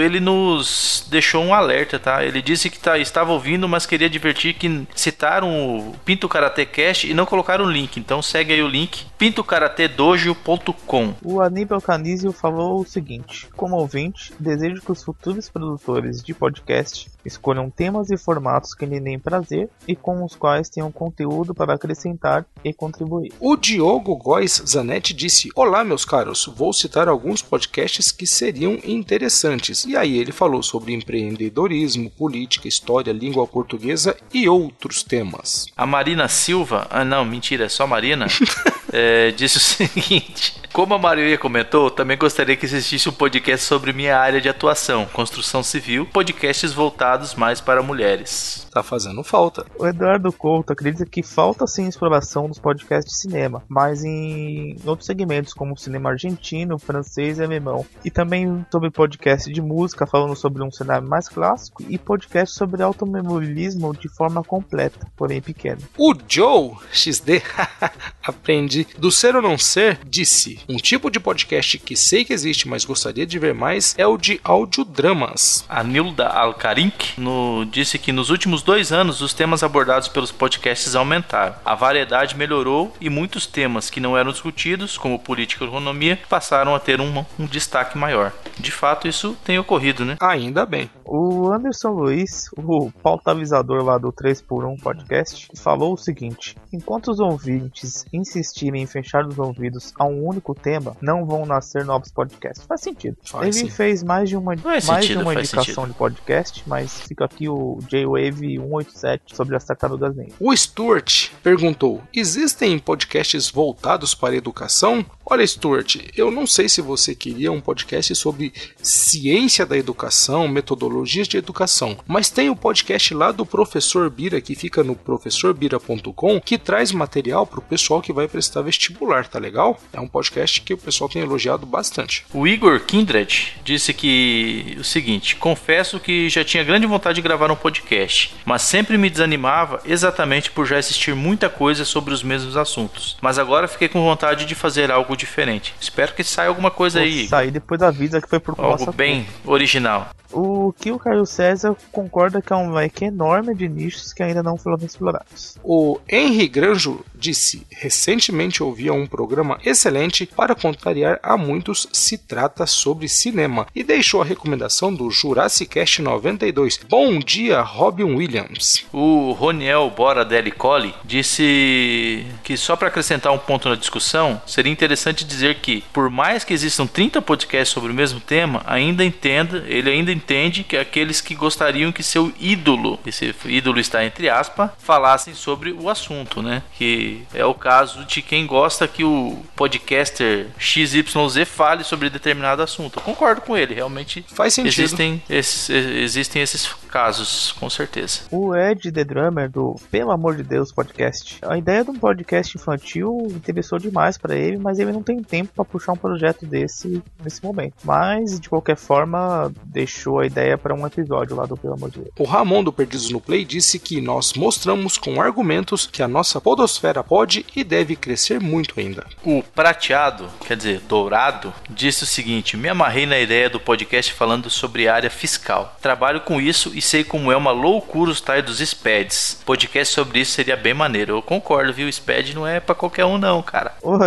[0.00, 2.24] ele nos deixou um alerta, tá?
[2.24, 7.04] Ele disse que tá- estava ouvindo, mas queria advertir que citaram o Pinto Karate Cash
[7.04, 7.98] e não colocaram o link.
[7.98, 11.14] Então segue aí o link pintokaratedojo.com.
[11.24, 17.10] O Aníbal Canizio falou o seguinte: Como ouvinte, desejo que os futuros produtores de podcast
[17.24, 21.74] escolham temas e formatos que lhe deem prazer e com os quais tenham conteúdo para
[21.74, 23.32] acrescentar e contribuir.
[23.40, 29.37] O Diogo Góes Zanetti disse: Olá, meus caros, vou citar alguns podcasts que seriam interessantes.
[29.86, 35.66] E aí ele falou sobre empreendedorismo, política, história, língua portuguesa e outros temas.
[35.76, 38.26] A Marina Silva, ah não, mentira, é só Marina,
[38.92, 43.92] é, disse o seguinte: Como a Maria comentou, também gostaria que existisse um podcast sobre
[43.92, 48.66] minha área de atuação, construção civil, podcasts voltados mais para mulheres.
[48.72, 49.66] Tá fazendo falta.
[49.78, 55.06] O Eduardo Couto acredita que falta sim exploração dos podcasts de cinema, mas em outros
[55.06, 57.84] segmentos como cinema argentino, francês e alemão.
[58.04, 62.82] E também sobre podcast de música, falando sobre um cenário mais clássico, e podcast sobre
[62.82, 65.78] automobilismo de forma completa, porém pequena.
[65.96, 67.42] O Joe XD,
[68.22, 72.68] aprendi do ser ou não ser, disse: Um tipo de podcast que sei que existe,
[72.68, 75.64] mas gostaria de ver mais é o de audiodramas.
[75.68, 80.94] A Nilda Alcarink no, disse que nos últimos dois anos os temas abordados pelos podcasts
[80.94, 81.54] aumentaram.
[81.64, 86.74] A variedade melhorou e muitos temas que não eram discutidos, como política e economia, passaram
[86.74, 88.32] a ter um, um destaque maior.
[88.58, 90.16] De fato, isso tem ocorrido, né?
[90.20, 90.90] Ainda bem.
[91.10, 98.04] O Anderson Luiz, o pautavizador lá do 3x1 podcast, falou o seguinte: enquanto os ouvintes
[98.12, 102.66] insistirem em fechar os ouvidos a um único tema, não vão nascer novos podcasts.
[102.66, 103.16] Faz sentido.
[103.24, 103.74] Faz Ele sim.
[103.74, 105.86] fez mais de uma, Faz mais sentido, de uma indicação sentido.
[105.86, 110.34] de podcast, mas fica aqui o J-Wave 187 sobre as tartarugas ninja.
[110.38, 115.02] O Stuart perguntou: Existem podcasts voltados para a educação?
[115.30, 118.50] Olha, Stuart, eu não sei se você queria um podcast sobre
[118.82, 124.54] ciência da educação, metodologias de educação, mas tem o podcast lá do Professor Bira que
[124.54, 129.78] fica no professorbira.com que traz material para o pessoal que vai prestar vestibular, tá legal?
[129.92, 132.24] É um podcast que o pessoal tem elogiado bastante.
[132.32, 137.50] O Igor Kindred disse que o seguinte: confesso que já tinha grande vontade de gravar
[137.50, 142.56] um podcast, mas sempre me desanimava exatamente por já assistir muita coisa sobre os mesmos
[142.56, 143.18] assuntos.
[143.20, 145.74] Mas agora fiquei com vontade de fazer algo diferente.
[145.80, 147.28] Espero que saia alguma coisa aí, Igor.
[147.28, 150.10] Sair depois da vida que foi por algo bem original.
[150.32, 154.42] O que o Caio César concorda que é um leque enorme de nichos que ainda
[154.42, 155.56] não foram explorados.
[155.62, 162.66] O Henry Granjo disse: Recentemente ouvi um programa excelente para contrariar a muitos se trata
[162.66, 166.80] sobre cinema e deixou a recomendação do Jurassic Cast 92.
[166.88, 168.84] Bom dia, Robin Williams.
[168.92, 174.72] O Roniel Bora Deli Colli disse que só para acrescentar um ponto na discussão, seria
[174.72, 179.64] interessante dizer que, por mais que existam 30 podcasts sobre o mesmo tema, ainda entenda,
[179.66, 184.70] ele ainda entende que aqueles que gostariam que seu ídolo, esse ídolo está entre aspas,
[184.78, 186.62] falassem sobre o assunto, né?
[186.76, 192.98] Que é o caso de quem gosta que o podcaster XYZ fale sobre determinado assunto.
[192.98, 194.80] Eu concordo com ele, realmente Faz sentido.
[194.84, 198.20] existem esses, existem esses casos, com certeza.
[198.30, 201.38] O Ed The Drummer do Pelo Amor de Deus podcast.
[201.42, 205.52] A ideia de um podcast infantil interessou demais pra ele, mas ele não tem tempo
[205.54, 207.74] pra puxar um projeto desse nesse momento.
[207.84, 211.98] Mas de qualquer forma, deixou a ideia pra um episódio lá do Pelo Amor de
[212.00, 212.10] Deus.
[212.18, 216.40] O Ramon do Perdidos no Play disse que nós mostramos com argumentos que a nossa
[216.40, 219.04] podosfera pode e deve crescer muito ainda.
[219.24, 224.48] O prateado, quer dizer, dourado, disse o seguinte: Me amarrei na ideia do podcast falando
[224.48, 225.76] sobre área fiscal.
[225.82, 229.42] Trabalho com isso e sei como é uma loucura os tais dos SPEDs.
[229.44, 231.16] Podcast sobre isso seria bem maneiro.
[231.16, 231.90] Eu concordo, viu?
[231.90, 233.74] SPED não é pra qualquer um, não, cara.
[233.82, 233.98] O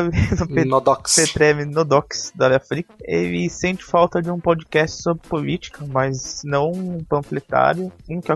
[0.48, 1.16] Pet- Nodox.
[1.16, 7.04] Petreme Nodox da África, ele sente falta de um podcast sobre política, mas não um
[7.04, 8.32] panfletário, em que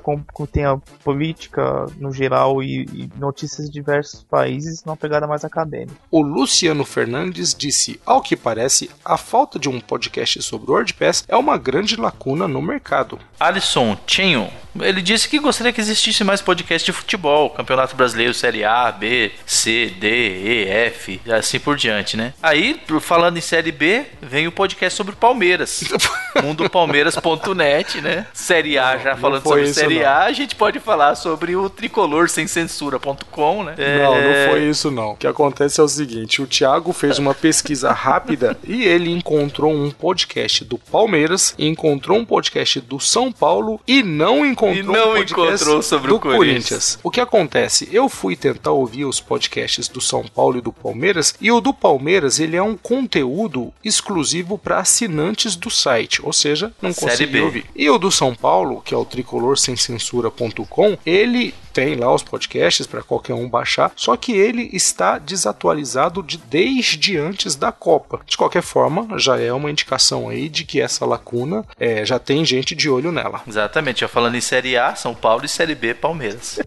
[0.47, 5.95] tenha política no geral e, e notícias de diversos países numa pegada mais acadêmica.
[6.12, 11.36] O Luciano Fernandes disse: Ao que parece, a falta de um podcast sobre WordPress é
[11.36, 13.20] uma grande lacuna no mercado.
[13.39, 14.49] Alisson Chenho,
[14.82, 19.32] ele disse que gostaria que existisse mais podcast de futebol, Campeonato Brasileiro Série A, B,
[19.46, 22.34] C, D, E, F, e assim por diante, né?
[22.42, 25.84] Aí, falando em Série B, vem o podcast sobre Palmeiras.
[26.44, 28.28] mundopalmeiras.net, né?
[28.34, 30.10] Série A, já não falando foi sobre Série não.
[30.10, 33.76] A, a gente pode falar sobre o tricolor sem censura.com, né?
[33.78, 35.12] Não, É, não foi isso não.
[35.12, 39.74] O que acontece é o seguinte, o Thiago fez uma pesquisa rápida e ele encontrou
[39.74, 45.13] um podcast do Palmeiras, encontrou um podcast do São Paulo e não encontrou E não
[45.13, 46.99] um encontrou sobre o Corinthians.
[47.03, 47.89] O que acontece?
[47.91, 51.74] Eu fui tentar ouvir os podcasts do São Paulo e do Palmeiras e o do
[51.74, 57.66] Palmeiras ele é um conteúdo exclusivo para assinantes do site, ou seja, não consegui ouvir.
[57.76, 62.24] E o do São Paulo, que é o tricolor sem censura.com, ele tem lá os
[62.24, 68.22] podcasts para qualquer um baixar, só que ele está desatualizado de desde antes da Copa.
[68.26, 72.46] De qualquer forma, já é uma indicação aí de que essa lacuna é, já tem
[72.46, 73.42] gente de olho nela.
[73.46, 76.60] Exatamente, já falando em Série A, São Paulo e Série B, Palmeiras.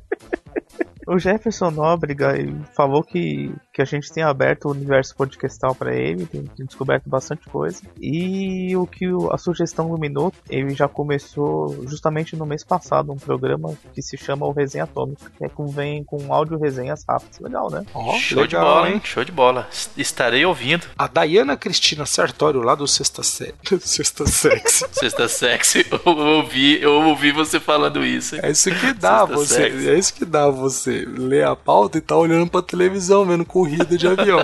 [1.11, 2.35] O Jefferson Nóbrega
[2.77, 7.09] falou que que a gente tem aberto o universo podcastal para ele, tem, tem, descoberto
[7.09, 7.81] bastante coisa.
[8.01, 13.13] E o que o, a sugestão do Minuto, ele já começou justamente no mês passado,
[13.13, 17.05] um programa que se chama o Resenha Atômica, que é com, vem com áudio resenhas
[17.09, 17.39] rápidas.
[17.39, 17.85] Legal, né?
[17.95, 19.01] Oh, Show legal, de bola, hein?
[19.05, 19.69] Show de bola.
[19.97, 20.85] Estarei ouvindo.
[20.99, 23.55] A Dayana Cristina Sartório, lá do Sexta Se...
[23.79, 24.87] Sexta Sexy.
[24.91, 25.87] Sexta Sexy.
[26.05, 28.37] Eu ouvi, eu ouvi você falando isso.
[28.43, 29.55] É isso que dá Sexta você.
[29.55, 29.89] Sexy.
[29.89, 33.68] É isso que dá você ler a pauta e tá olhando pra televisão, vendo corrida
[33.77, 34.39] de avião.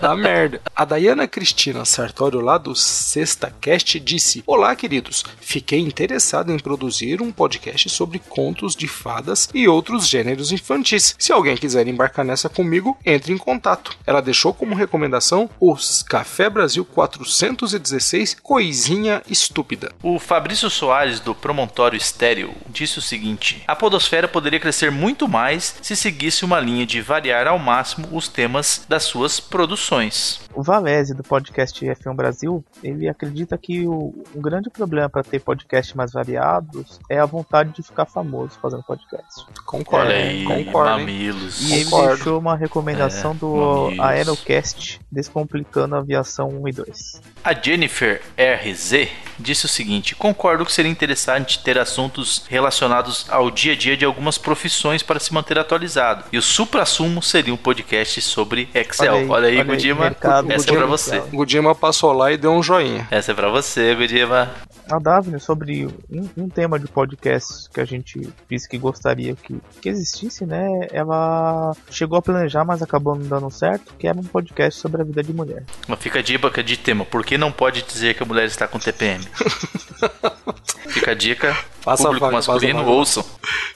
[0.00, 0.60] Dá merda.
[0.74, 5.24] A Dayana Cristina Sartório, lá do Sexta Cast, disse: Olá, queridos.
[5.40, 11.14] Fiquei interessado em produzir um podcast sobre contos de fadas e outros gêneros infantis.
[11.18, 13.96] Se alguém quiser embarcar nessa comigo, entre em contato.
[14.06, 19.92] Ela deixou como recomendação os Café Brasil 416 Coisinha Estúpida.
[20.02, 25.76] O Fabrício Soares, do Promontório Estéreo, disse o seguinte: A Podosfera poderia crescer muito mais
[25.82, 30.40] se seguisse uma linha de variar ao máximo os temas das suas produções.
[30.54, 35.40] O Valese, do podcast F1 Brasil, ele acredita que o, um grande problema para ter
[35.40, 39.46] podcasts mais variados é a vontade de ficar famoso fazendo podcast.
[39.64, 40.06] Concordo.
[40.08, 40.90] Olha aí, concordo.
[40.90, 41.70] Mamilos.
[41.70, 42.06] E Concordo.
[42.06, 44.00] ele deixou uma recomendação é, do mamilos.
[44.00, 47.22] Aerocast Descomplicando a Aviação 1 e 2.
[47.44, 49.08] A Jennifer RZ
[49.38, 54.04] disse o seguinte: Concordo que seria interessante ter assuntos relacionados ao dia a dia de
[54.04, 56.24] algumas profissões para se manter atualizado.
[56.32, 59.14] E o supra-sumo seria um podcast sobre Excel.
[59.14, 60.06] Olha aí, olha aí olha Gudima.
[60.06, 61.20] Aí, essa é pra você.
[61.32, 63.06] Gudima passou lá e deu um joinha.
[63.10, 64.50] Essa é pra você, Gudima.
[64.90, 69.58] A Daphne, sobre um, um, tema de podcast que a gente disse que gostaria que,
[69.80, 70.66] que existisse, né?
[70.90, 75.04] Ela chegou a planejar, mas acabou não dando certo, que era um podcast sobre a
[75.04, 75.64] vida de mulher.
[75.88, 78.68] Mas fica a dica de tema, por que não pode dizer que a mulher está
[78.68, 79.24] com TPM?
[80.88, 81.56] fica a dica.
[81.82, 83.24] Faça público vaga, masculino, ouçam.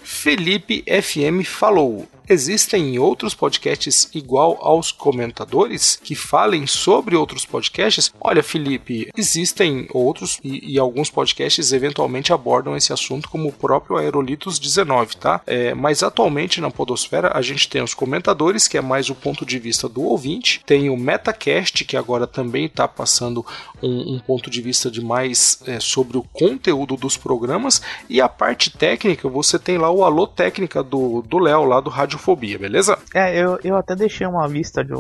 [0.01, 8.13] Felipe FM falou: Existem outros podcasts igual aos comentadores que falem sobre outros podcasts?
[8.21, 13.97] Olha, Felipe, existem outros e, e alguns podcasts eventualmente abordam esse assunto, como o próprio
[13.97, 15.41] Aerolitos 19, tá?
[15.47, 19.47] É, mas atualmente na Podosfera a gente tem os comentadores, que é mais o ponto
[19.47, 23.47] de vista do ouvinte, tem o Metacast, que agora também está passando
[23.81, 28.29] um, um, ponto de vista de mais é, sobre o conteúdo dos programas, e a
[28.29, 32.99] parte técnica você tem lá o Alô Técnica do Léo, lá do Radiofobia, beleza?
[33.15, 34.93] É, eu, eu até deixei uma lista de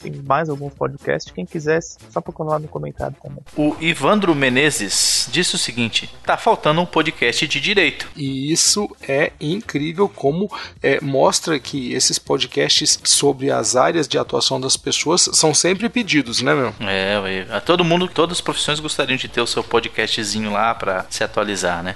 [0.00, 3.42] tem mais alguns podcasts, quem quisesse, só procurar lá no comentário também.
[3.56, 8.08] O Ivandro Menezes disse o seguinte: tá faltando um podcast de direito.
[8.16, 10.50] E isso é incrível como
[10.82, 16.42] é, mostra que esses podcasts sobre as áreas de atuação das pessoas são sempre pedidos,
[16.42, 16.74] né, meu?
[16.80, 21.06] É, a todo mundo, todas as profissões gostariam de ter o seu podcastzinho lá para
[21.10, 21.94] se atualizar, né?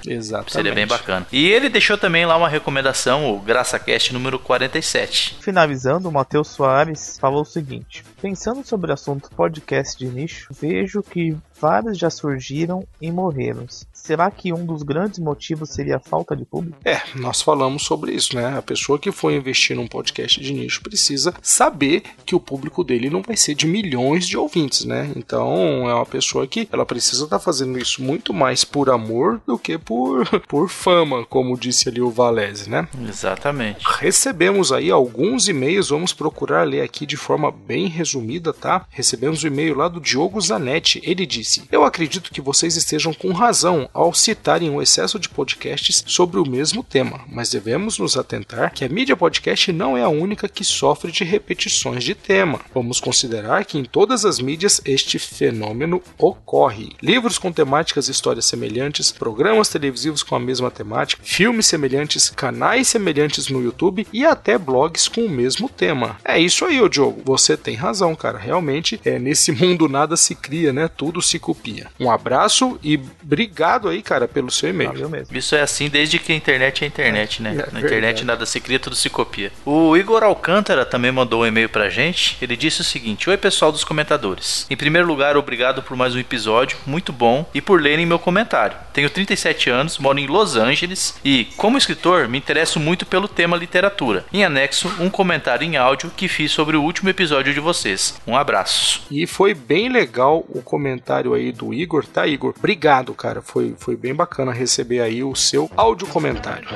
[0.49, 0.73] Exatamente.
[0.73, 1.27] Seria bem bacana.
[1.31, 5.37] E ele deixou também lá uma recomendação, o GraçaCast número 40 47.
[5.41, 11.03] Finalizando, o Matheus Soares falou o seguinte: Pensando sobre o assunto podcast de nicho, vejo
[11.03, 13.65] que vários já surgiram e morreram.
[14.03, 16.77] Será que um dos grandes motivos seria a falta de público?
[16.83, 18.57] É, nós falamos sobre isso, né?
[18.57, 23.09] A pessoa que for investir num podcast de nicho precisa saber que o público dele
[23.09, 25.09] não vai ser de milhões de ouvintes, né?
[25.15, 29.39] Então é uma pessoa que ela precisa estar tá fazendo isso muito mais por amor
[29.47, 32.89] do que por, por fama, como disse ali o Valese, né?
[33.07, 33.85] Exatamente.
[33.99, 38.85] Recebemos aí alguns e-mails, vamos procurar ler aqui de forma bem resumida, tá?
[38.89, 40.99] Recebemos o um e-mail lá do Diogo Zanetti.
[41.05, 46.03] Ele disse: Eu acredito que vocês estejam com razão ao citarem o excesso de podcasts
[46.07, 50.09] sobre o mesmo tema, mas devemos nos atentar que a mídia podcast não é a
[50.09, 52.59] única que sofre de repetições de tema.
[52.73, 56.93] Vamos considerar que em todas as mídias este fenômeno ocorre.
[57.01, 62.87] Livros com temáticas e histórias semelhantes, programas televisivos com a mesma temática, filmes semelhantes, canais
[62.87, 66.17] semelhantes no YouTube e até blogs com o mesmo tema.
[66.25, 67.21] É isso aí, ô Diogo.
[67.25, 68.37] Você tem razão, cara.
[68.37, 70.87] Realmente, é nesse mundo nada se cria, né?
[70.87, 71.87] Tudo se copia.
[71.99, 75.09] Um abraço e obrigado obrigado aí, cara, pelo seu e-mail.
[75.09, 75.37] mesmo.
[75.37, 77.51] Isso é assim desde que a internet é internet, né?
[77.51, 77.85] É, Na verdade.
[77.85, 79.51] internet nada se cria, tudo se copia.
[79.65, 82.37] O Igor Alcântara também mandou um e-mail pra gente.
[82.41, 84.65] Ele disse o seguinte: Oi, pessoal dos comentadores.
[84.69, 88.77] Em primeiro lugar, obrigado por mais um episódio, muito bom, e por lerem meu comentário.
[88.93, 93.57] Tenho 37 anos, moro em Los Angeles e, como escritor, me interesso muito pelo tema
[93.57, 94.23] literatura.
[94.31, 98.15] Em anexo, um comentário em áudio que fiz sobre o último episódio de vocês.
[98.27, 99.01] Um abraço.
[99.09, 102.53] E foi bem legal o comentário aí do Igor, tá, Igor?
[102.57, 103.41] Obrigado, cara.
[103.41, 106.67] Foi foi, bem bacana receber aí o seu áudio comentário.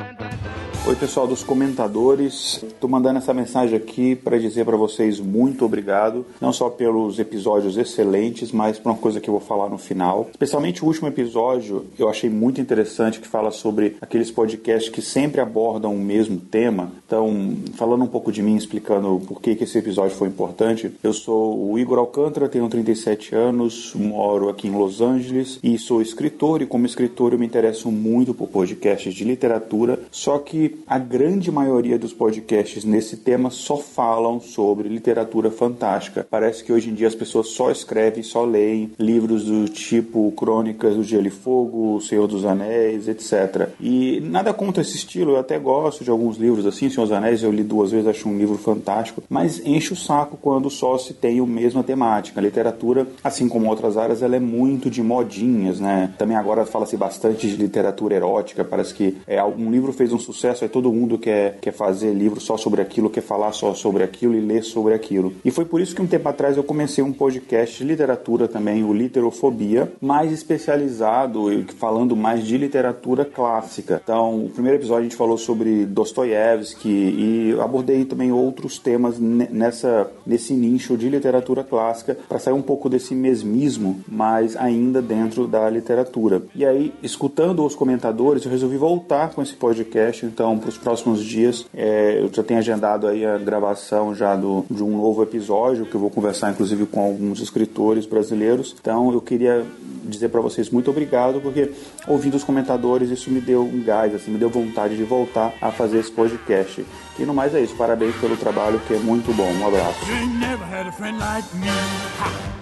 [0.87, 2.63] Oi, pessoal dos comentadores.
[2.63, 7.75] Estou mandando essa mensagem aqui para dizer para vocês muito obrigado, não só pelos episódios
[7.75, 10.29] excelentes, mas por uma coisa que eu vou falar no final.
[10.31, 15.41] Especialmente o último episódio, eu achei muito interessante que fala sobre aqueles podcasts que sempre
[15.41, 16.93] abordam o mesmo tema.
[17.05, 21.11] Então, falando um pouco de mim, explicando por que, que esse episódio foi importante, eu
[21.11, 26.61] sou o Igor Alcântara, tenho 37 anos, moro aqui em Los Angeles e sou escritor.
[26.61, 31.51] E como escritor, eu me interesso muito por podcasts de literatura, só que a grande
[31.51, 36.25] maioria dos podcasts nesse tema só falam sobre literatura fantástica.
[36.29, 40.95] Parece que hoje em dia as pessoas só escrevem, só leem livros do tipo Crônicas
[40.95, 43.69] do Gelo e Fogo, O Senhor dos Anéis, etc.
[43.79, 47.43] E nada contra esse estilo, eu até gosto de alguns livros assim, Senhor dos Anéis
[47.43, 51.13] eu li duas vezes, acho um livro fantástico, mas enche o saco quando só se
[51.13, 52.39] tem a mesma temática.
[52.39, 56.13] A literatura, assim como outras áreas, ela é muito de modinhas, né?
[56.17, 60.63] Também agora fala-se bastante de literatura erótica, parece que é, um livro fez um sucesso,
[60.63, 64.35] aí todo mundo quer, quer fazer livro só sobre aquilo, quer falar só sobre aquilo
[64.35, 65.33] e ler sobre aquilo.
[65.43, 68.83] E foi por isso que um tempo atrás eu comecei um podcast de literatura também,
[68.83, 71.45] o Literofobia, mais especializado,
[71.79, 73.99] falando mais de literatura clássica.
[74.03, 80.11] Então, o primeiro episódio a gente falou sobre Dostoiévski e abordei também outros temas nessa,
[80.25, 85.67] nesse nicho de literatura clássica para sair um pouco desse mesmismo, mas ainda dentro da
[85.69, 86.43] literatura.
[86.53, 90.25] E aí, escutando os comentadores, eu resolvi voltar com esse podcast.
[90.25, 94.65] Então, para os próximos dias, é, eu já tenho agendado aí a gravação já do,
[94.69, 98.75] de um novo episódio que eu vou conversar, inclusive, com alguns escritores brasileiros.
[98.79, 99.65] Então, eu queria
[100.03, 101.71] dizer para vocês muito obrigado, porque
[102.07, 105.71] ouvindo os comentadores, isso me deu um gás, assim, me deu vontade de voltar a
[105.71, 106.85] fazer esse podcast.
[107.19, 109.51] E no mais é isso, parabéns pelo trabalho que é muito bom.
[109.51, 109.99] Um abraço.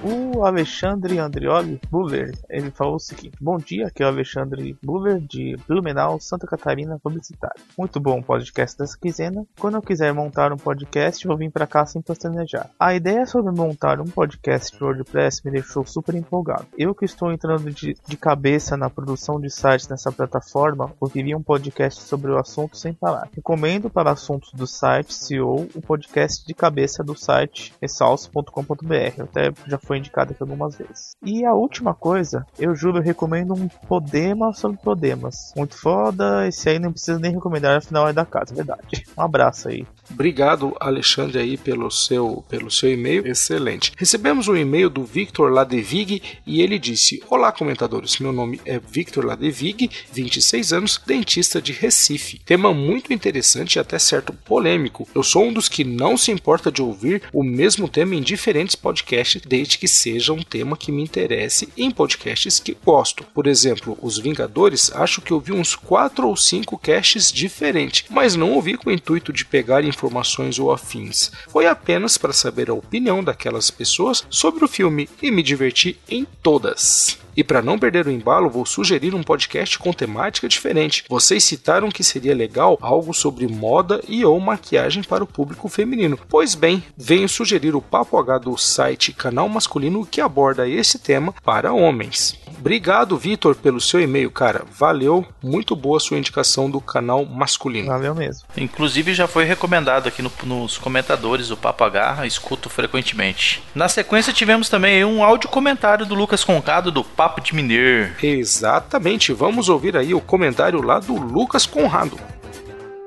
[0.08, 5.20] O Alexandre Andrioli Buller, ele falou o seguinte: Bom dia, aqui é o Alexandre Buller
[5.20, 7.60] de Blumenau, Santa Catarina, publicitário.
[7.76, 9.46] Muito bom o podcast dessa quinzena.
[9.60, 12.70] Quando eu quiser montar um podcast, vou vir para cá sem planejar.
[12.80, 16.68] A ideia sobre montar um podcast de WordPress me deixou super empolgado.
[16.78, 21.42] Eu que estou entrando de, de cabeça na produção de sites nessa plataforma, ouviria um
[21.42, 23.28] podcast sobre o assunto sem parar.
[23.36, 29.22] Recomendo para assuntos do site CEO o podcast de cabeça do site ressalso.com.br.
[29.22, 31.12] Até já foi indicado aqui algumas vezes.
[31.24, 35.54] E a última coisa, eu juro, eu recomendo um Podema sobre Podemas.
[35.56, 39.04] Muito foda, esse aí não precisa nem recomendar, afinal é da casa, é verdade.
[39.18, 39.86] Um abraço aí.
[40.10, 43.26] Obrigado, Alexandre, aí pelo seu, pelo seu e-mail.
[43.28, 43.92] Excelente.
[43.98, 48.20] Recebemos um e-mail do Victor Ladevig e ele disse: Olá, comentadores.
[48.20, 52.40] Meu nome é Victor Ladevig, 26 anos, dentista de Recife.
[52.40, 55.08] Tema muito interessante e até certo polêmico.
[55.14, 58.76] Eu sou um dos que não se importa de ouvir o mesmo tema em diferentes
[58.76, 63.24] podcasts, desde que seja um tema que me interesse em podcasts que gosto.
[63.34, 68.54] Por exemplo, Os Vingadores, acho que ouvi uns 4 ou 5 casts diferentes, mas não
[68.54, 71.32] ouvi com o intuito de pegar informações ou afins.
[71.48, 76.26] Foi apenas para saber a opinião daquelas pessoas sobre o filme e me divertir em
[76.42, 77.25] todas.
[77.36, 81.04] E para não perder o embalo, vou sugerir um podcast com temática diferente.
[81.10, 86.18] Vocês citaram que seria legal algo sobre moda e ou maquiagem para o público feminino.
[86.30, 91.34] Pois bem, venho sugerir o Papo H do site Canal Masculino que aborda esse tema
[91.44, 92.40] para homens.
[92.58, 94.64] Obrigado, Vitor, pelo seu e-mail, cara.
[94.72, 97.88] Valeu, muito boa sua indicação do canal masculino.
[97.88, 98.48] Valeu mesmo.
[98.58, 103.62] Inclusive já foi recomendado aqui no, nos comentadores do Papo H, escuto frequentemente.
[103.74, 108.12] Na sequência tivemos também um áudio comentário do Lucas Concado do Papo de Mineiro.
[108.22, 112.18] Exatamente, vamos ouvir aí o comentário lá do Lucas Conrado.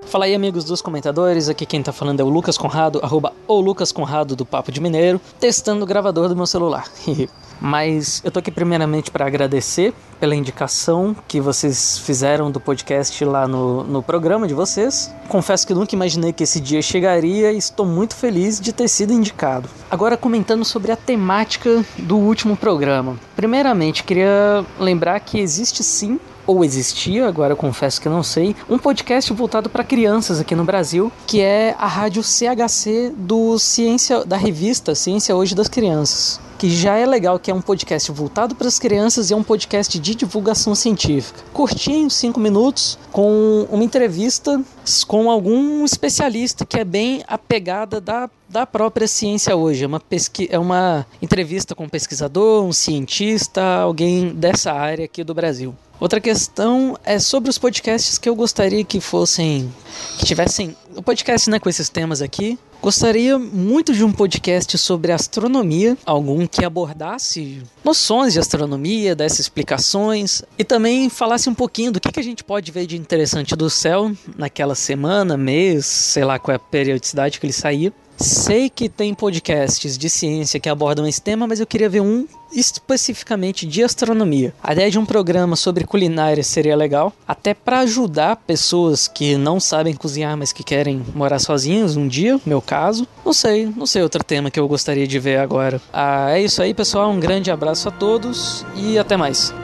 [0.08, 1.50] Fala aí, amigos dos comentadores.
[1.50, 4.80] Aqui quem tá falando é o Lucas Conrado, arroba o Lucas Conrado do Papo de
[4.80, 6.86] Mineiro, testando o gravador do meu celular.
[7.60, 13.46] Mas eu tô aqui primeiramente para agradecer pela indicação que vocês fizeram do podcast lá
[13.46, 15.12] no, no programa de vocês.
[15.28, 19.12] Confesso que nunca imaginei que esse dia chegaria e estou muito feliz de ter sido
[19.12, 19.68] indicado.
[19.90, 23.16] Agora comentando sobre a temática do último programa.
[23.36, 26.18] Primeiramente, queria lembrar que existe sim
[26.48, 30.64] ou existia, agora eu confesso que não sei, um podcast voltado para crianças aqui no
[30.64, 36.68] Brasil, que é a rádio CHC do Ciência da revista Ciência Hoje das Crianças que
[36.68, 39.96] já é legal, que é um podcast voltado para as crianças e é um podcast
[39.96, 41.40] de divulgação científica.
[41.52, 44.60] Curtinho, 5 minutos, com uma entrevista
[45.06, 49.84] com algum especialista que é bem a pegada da, da própria ciência hoje.
[49.84, 55.22] É uma, pesqui é uma entrevista com um pesquisador, um cientista, alguém dessa área aqui
[55.22, 55.76] do Brasil.
[56.00, 59.72] Outra questão é sobre os podcasts que eu gostaria que fossem
[60.18, 62.56] que tivessem o podcast né, com esses temas aqui.
[62.80, 70.42] Gostaria muito de um podcast sobre astronomia, algum que abordasse noções de astronomia, desse explicações
[70.56, 73.68] e também falasse um pouquinho do que, que a gente pode ver de interessante do
[73.68, 77.92] céu naquela semana, mês, sei lá qual é a periodicidade que ele saía.
[78.18, 82.26] Sei que tem podcasts de ciência que abordam esse tema, mas eu queria ver um
[82.52, 84.52] especificamente de astronomia.
[84.60, 89.60] A ideia de um programa sobre culinária seria legal, até para ajudar pessoas que não
[89.60, 93.06] sabem cozinhar, mas que querem morar sozinhos um dia, meu caso.
[93.24, 95.80] Não sei, não sei outro tema que eu gostaria de ver agora.
[95.92, 97.10] Ah, é isso aí, pessoal.
[97.10, 99.54] Um grande abraço a todos e até mais.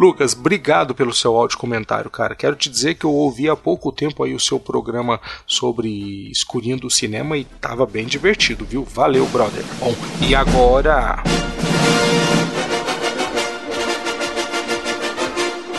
[0.00, 2.34] Lucas, obrigado pelo seu áudio comentário, cara.
[2.34, 6.78] Quero te dizer que eu ouvi há pouco tempo aí o seu programa sobre escurinho
[6.78, 8.82] do cinema e tava bem divertido, viu?
[8.82, 9.62] Valeu, brother.
[9.78, 9.94] Bom,
[10.26, 11.22] e agora.